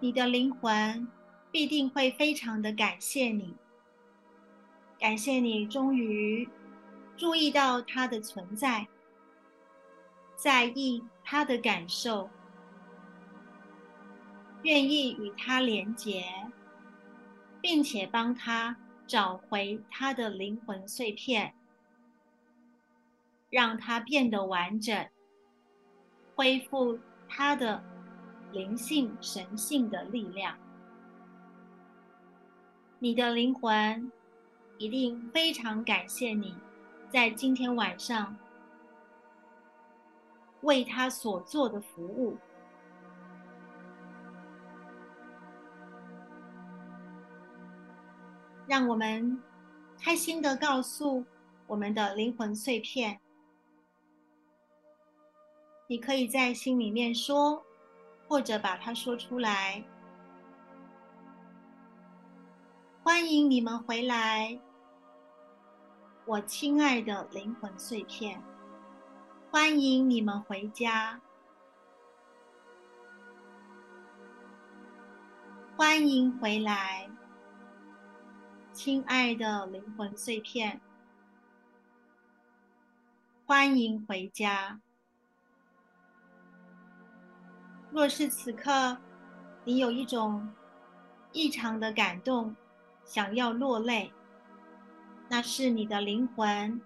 [0.00, 1.08] 你的灵魂。
[1.54, 3.54] 必定会非常的感谢你，
[4.98, 6.48] 感谢你终于
[7.16, 8.88] 注意到他的存在，
[10.34, 12.28] 在意他的感受，
[14.64, 16.24] 愿意与他连结，
[17.60, 18.76] 并且帮他
[19.06, 21.54] 找回他的灵魂碎片，
[23.48, 25.08] 让他变得完整，
[26.34, 26.98] 恢复
[27.28, 27.80] 他的
[28.50, 30.58] 灵性神性的力量。
[33.04, 34.10] 你的灵魂
[34.78, 36.56] 一定非常感谢你，
[37.10, 38.34] 在今天晚上
[40.62, 42.38] 为他所做的服务。
[48.66, 49.38] 让我们
[50.00, 51.22] 开心的告诉
[51.66, 53.20] 我们的灵魂碎片，
[55.88, 57.62] 你可以在心里面说，
[58.26, 59.84] 或者把它说出来。
[63.04, 64.58] 欢迎你们回来，
[66.24, 68.42] 我亲爱的灵魂碎片。
[69.50, 71.20] 欢迎你们回家。
[75.76, 77.10] 欢迎回来，
[78.72, 80.80] 亲爱的灵魂碎片。
[83.44, 84.80] 欢迎回家。
[87.90, 88.96] 若是此刻
[89.62, 90.50] 你有一种
[91.32, 92.56] 异常的感动，
[93.04, 94.12] 想要落泪，
[95.28, 96.80] 那是你的灵魂，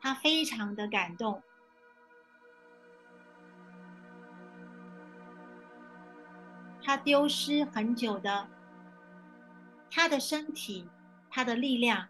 [0.00, 1.42] 他非常的感动，
[6.82, 8.48] 他丢失很久的
[9.90, 10.88] 他的身体，
[11.30, 12.08] 他的力量，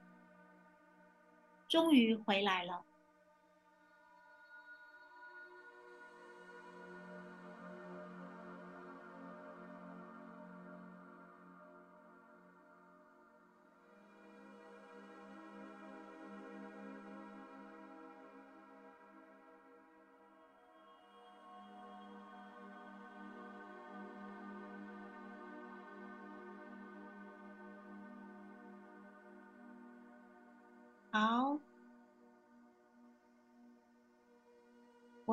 [1.69, 2.83] 终于回来了。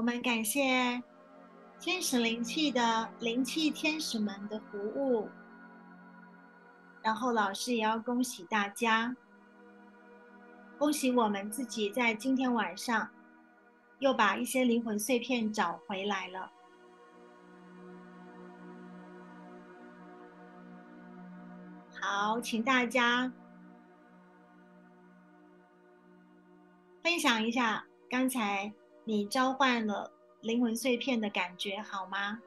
[0.02, 1.00] 我们感谢
[1.80, 5.30] 天使灵气的灵气天使们的服务，
[7.04, 9.16] 然后老师也要恭喜大家，
[10.80, 13.08] 恭喜我们自己在今天晚上
[14.00, 16.52] 又把一些灵魂碎片找回来了。
[22.02, 23.32] 好，请大家。
[27.04, 28.74] 分享一下刚才
[29.04, 32.40] 你召唤了灵魂碎片的感觉好吗？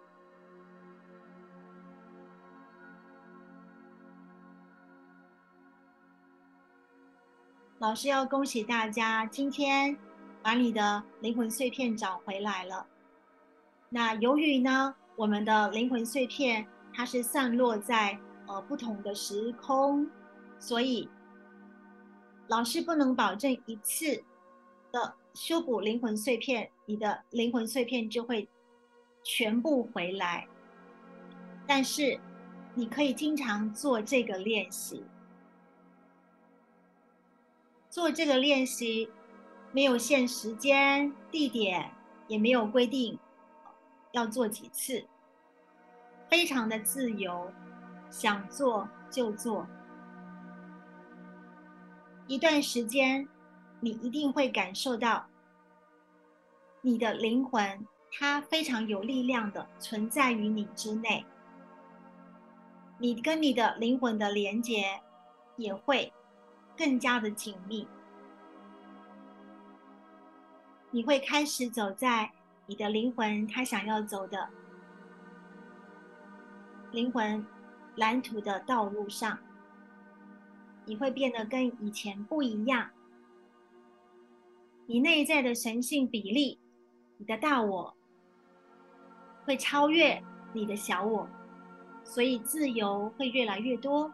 [7.79, 9.97] 老师要恭喜大家，今天
[10.43, 12.87] 把你的灵魂碎片找回来了。
[13.89, 20.09] 那由于呢，我们的灵魂碎片它是散落在呃不同的时空，
[20.59, 21.09] 所以
[22.47, 24.25] 老师不能保证一次。
[24.93, 28.49] 的修补灵魂碎片，你的灵魂碎片就会
[29.25, 30.47] 全部回来。
[31.67, 32.19] 但是
[32.75, 35.05] 你可以经常做这个练习，
[37.91, 39.11] 做这个练习
[39.73, 41.91] 没有限时间、地点，
[42.29, 43.19] 也没有规定
[44.13, 45.05] 要做几次，
[46.31, 47.51] 非常的自由，
[48.09, 49.67] 想做就做。
[52.29, 53.29] 一段时间。
[53.85, 55.27] 你一定会感受到，
[56.81, 61.23] 你的灵魂它非常有力量的存在于你之内。
[62.97, 65.03] 你跟你的灵魂的连接
[65.57, 66.11] 也会
[66.75, 67.87] 更加的紧密。
[70.91, 72.33] 你会开始走在
[72.65, 74.49] 你的灵魂他想要走的
[76.91, 77.45] 灵魂
[77.97, 79.39] 蓝图的道路上。
[80.87, 82.89] 你会变得跟以前不一样。
[84.87, 86.59] 你内在的神性比例，
[87.19, 87.95] 你的大我
[89.45, 90.23] 会超越
[90.53, 91.29] 你的小我，
[92.05, 94.13] 所以自由会越来越多，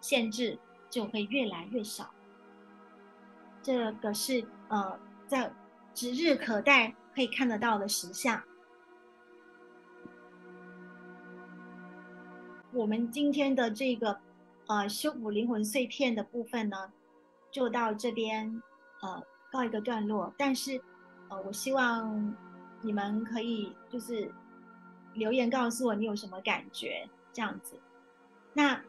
[0.00, 2.10] 限制就会越来越少。
[3.62, 5.52] 这个是呃，在
[5.92, 8.42] 指日可待可以看得到的实相。
[12.72, 14.20] 我们今天的这个。
[14.70, 16.92] 呃，修补灵魂碎片的部分呢，
[17.50, 18.62] 就到这边，
[19.00, 20.32] 呃，告一个段落。
[20.36, 20.80] 但是，
[21.28, 22.34] 呃，我希望
[22.82, 24.30] 你们可以就是
[25.14, 27.78] 留言告诉我你有什么感觉，这样子。
[28.52, 28.80] 那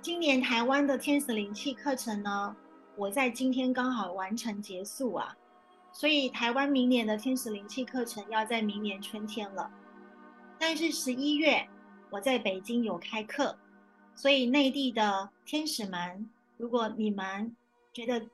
[0.00, 2.56] 今年台湾的天使灵气课程呢，
[2.96, 5.36] 我在今天刚好完成结束啊，
[5.92, 9.70] 所以台湾明年的天使灵气课程要在明年春天了。
[10.58, 11.68] 但是十一月
[12.10, 13.56] 我在北京有开课。
[14.18, 16.26] 所以内地的天使们，
[16.56, 17.54] 如果你们
[17.92, 18.26] 觉得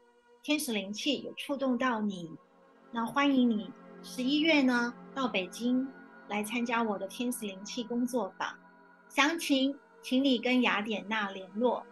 [0.44, 2.28] 天使灵气有触动到你，
[2.90, 3.70] 那欢迎你
[4.02, 5.86] 十一月呢到北京
[6.26, 8.52] 来参加我的天使灵气工作坊。
[9.08, 11.86] 详情请你跟雅典娜联络，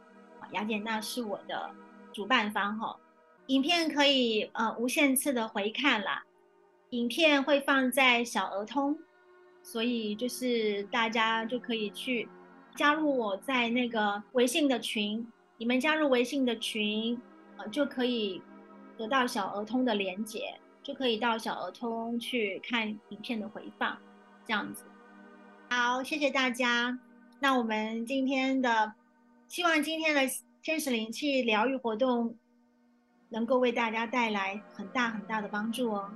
[0.50, 1.70] 雅典娜是我的
[2.12, 2.98] 主办方哈。
[3.46, 6.24] 影片可以呃无限次的回看啦，
[6.88, 8.98] 影片会放在小儿通，
[9.62, 12.28] 所以就是大家就可以去。
[12.74, 15.24] 加入我在那个微信的群，
[15.56, 17.16] 你们加入微信的群，
[17.68, 18.42] 就可以
[18.96, 23.96] 得到小儿通的连接，就可以到小儿通去看影片的回放，
[24.46, 24.84] 这样子。
[25.68, 26.98] 好，谢谢大家。
[27.38, 28.92] 那我们今天的，
[29.48, 30.20] 希望今天的
[30.62, 32.36] 天使灵气疗愈活动
[33.28, 36.10] 能够为大家带来很大很大的帮助哦。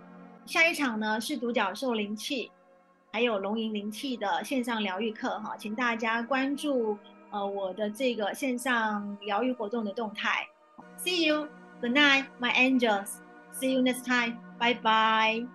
[0.44, 2.50] 下一场呢是独角兽灵气。
[3.12, 6.98] 还有龙吟灵气的线上疗愈课哈，请大家关注
[7.30, 10.44] 呃我的这个线上疗愈活动的动态。
[10.96, 11.48] See you.
[11.80, 13.20] Good night, my angels.
[13.52, 14.38] See you next time.
[14.58, 15.46] Bye bye.